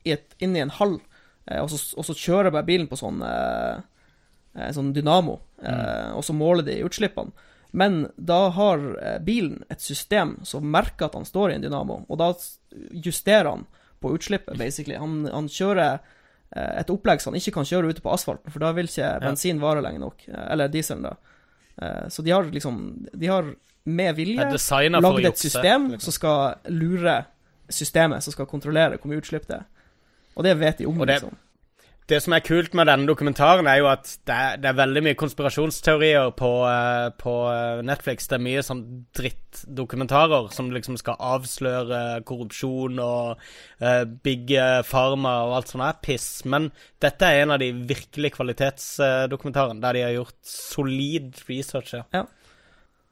[0.05, 0.99] inn i en hall,
[1.49, 3.23] og så, og, så, kjører bare bilen på sånn,
[4.77, 6.13] sånn dynamo, mm.
[6.13, 7.33] og så måler de utslippene.
[7.73, 8.83] Men da har
[9.25, 12.27] bilen et system som merker at han står i en dynamo, og da
[12.93, 13.65] justerer han
[14.03, 14.95] på utslippet, basically.
[14.99, 15.93] Han, han kjører
[16.55, 19.11] eh, et opplegg så han ikke kan kjøre ute på asfalten, for da vil ikke
[19.23, 20.25] bensin vare lenge nok.
[20.27, 21.13] Eh, eller dieselen, da.
[21.79, 22.81] Eh, så de har liksom
[23.13, 23.53] De har
[23.83, 26.03] med vilje lagd et system liksom.
[26.03, 27.15] som skal lure
[27.71, 29.65] systemet, som skal kontrollere hvor mye utslipp det er.
[30.35, 31.39] Og det vet de om, det, liksom.
[32.09, 35.03] Det som er kult med denne dokumentaren, er jo at det er, det er veldig
[35.05, 38.27] mye konspirasjonsteorier på, uh, på, eh, Netflix.
[38.27, 38.83] Det er mye sånn
[39.15, 43.39] drittdokumentarer som liksom skal avsløre korrupsjon og
[43.79, 44.51] uh, big
[44.89, 46.27] pharma og alt sånt der piss.
[46.43, 46.73] Men
[47.03, 51.95] dette er en av de virkelig kvalitetsdokumentarene, der de har gjort solid research.
[51.95, 52.03] Ja.
[52.19, 52.27] ja.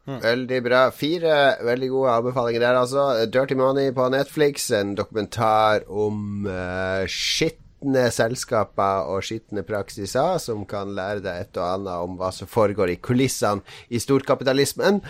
[0.09, 0.19] Mm.
[0.19, 0.85] Veldig bra.
[0.91, 3.07] Fire veldig gode anbefalinger der, altså.
[3.31, 10.65] Dirty Money på Netflix, en dokumentar om uh, shit skitne selskaper og skitne praksiser som
[10.65, 15.01] kan lære deg et og annet om hva som foregår i kulissene i storkapitalismen.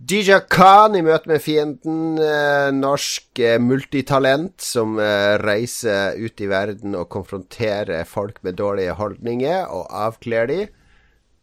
[0.00, 6.48] DJ Khan i møte med fienden, eh, norsk eh, multitalent som eh, reiser ut i
[6.48, 10.60] verden og konfronterer folk med dårlige holdninger og avkler de.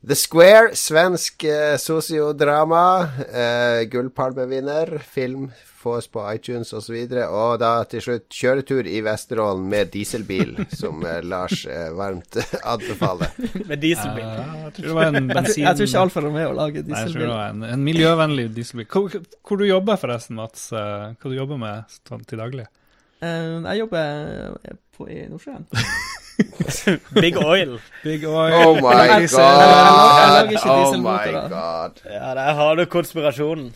[0.02, 3.08] The Square, svensk eh, sosiodrama.
[3.34, 4.98] Eh, Gullpalmevinner.
[4.98, 6.94] Film fås på iTunes osv.
[6.94, 11.90] Og, så og da til slutt kjøretur i Vesterålen med dieselbil, som eh, Lars eh,
[11.98, 12.38] varmt
[12.74, 13.34] anbefaler.
[13.66, 14.28] med dieselbil?
[14.28, 15.64] Uh, jeg, tror det var en bensin...
[15.64, 16.94] jeg, tror ikke Alfa Romeo lager dieselbil.
[16.94, 18.90] Nei, jeg tror det var en, en miljøvennlig dieselbil.
[18.94, 20.70] Hvor, hvor, du jobber forresten, Mats?
[20.78, 22.70] Eh, hva du jobber med sånn til daglig?
[23.18, 25.66] Uh, jeg jobber på, i Nordsjøen.
[27.24, 27.80] Big oil.
[28.04, 28.54] Big oil.
[28.54, 30.60] Oh my god.
[30.66, 32.02] Oh my god.
[32.06, 33.72] Ja, der har du konspirasjonen.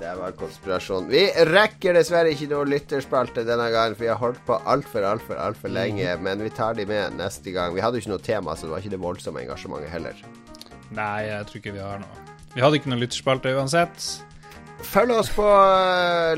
[0.00, 1.08] Det var konspirasjon.
[1.10, 5.40] Vi rekker dessverre ikke noe lytterspalte denne gangen, for vi har holdt på altfor, altfor,
[5.42, 6.06] altfor lenge.
[6.06, 6.22] Mm.
[6.28, 7.74] Men vi tar de med neste gang.
[7.74, 10.22] Vi hadde jo ikke noe tema, så det var ikke det voldsomme engasjementet heller.
[10.94, 12.22] Nei, jeg tror ikke vi har noe.
[12.54, 14.08] Vi hadde ikke noe lytterspalte uansett.
[14.86, 15.50] Følg oss på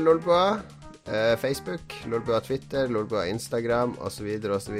[0.01, 0.43] Lolboa.
[0.57, 0.78] Lolbua.
[1.09, 4.27] Uh, Facebook, Lolbua Twitter, Lolbua Instagram osv.
[4.55, 4.75] osv.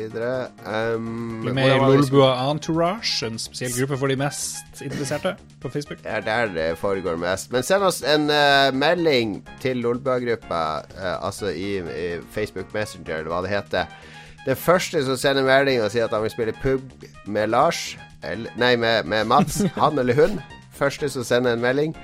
[0.66, 6.04] Um, Bli med i Lolbua Entourage, en spesiell gruppe for de mest interesserte på Facebook.
[6.04, 7.50] Det er der det foregår mest.
[7.52, 10.62] Men send oss en uh, melding til Lolbua-gruppa,
[10.94, 13.90] uh, altså i, i, Facebook Messenger, eller hva det heter.
[14.46, 16.86] Det første som sender melding og sier at han vil spille pub
[17.26, 20.38] med Lars, eller, nei, med, med Mats, han eller hun.
[20.78, 21.98] Første som sender en melding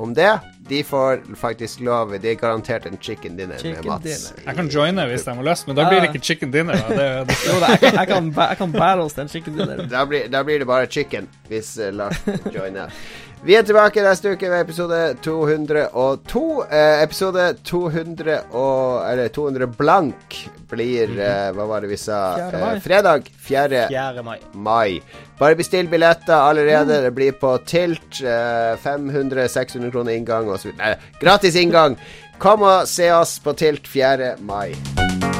[0.00, 0.38] om det.
[0.68, 4.04] De får faktisk lov De er garantert en chicken dinner chicken med Mats.
[4.04, 4.42] Dinner.
[4.46, 6.78] Jeg kan joine hvis de har lyst, men da blir det ikke chicken dinner.
[6.88, 7.38] Det, det.
[7.46, 9.82] jo, da, jeg, kan, jeg, kan, jeg kan bære oss den chicken dinner.
[9.90, 12.22] Da blir, da blir, det bare chicken hvis uh, Lars
[12.56, 12.94] joiner.
[13.40, 16.42] Vi er tilbake neste uke ved episode 202.
[16.68, 20.36] Eh, episode 200 og Eller 200 blank
[20.68, 22.20] blir eh, Hva var det vi sa?
[22.36, 23.86] Eh, fredag 4.
[23.88, 24.22] 4.
[24.26, 24.36] Mai.
[24.52, 25.00] mai.
[25.40, 27.00] Bare bestill billetter allerede.
[27.06, 28.20] Det blir på Tilt.
[28.20, 30.74] 500-600 eh, kroner inngang osv.
[30.76, 31.96] Nei, gratis inngang.
[32.38, 34.34] Kom og se oss på Tilt 4.
[34.44, 35.39] mai.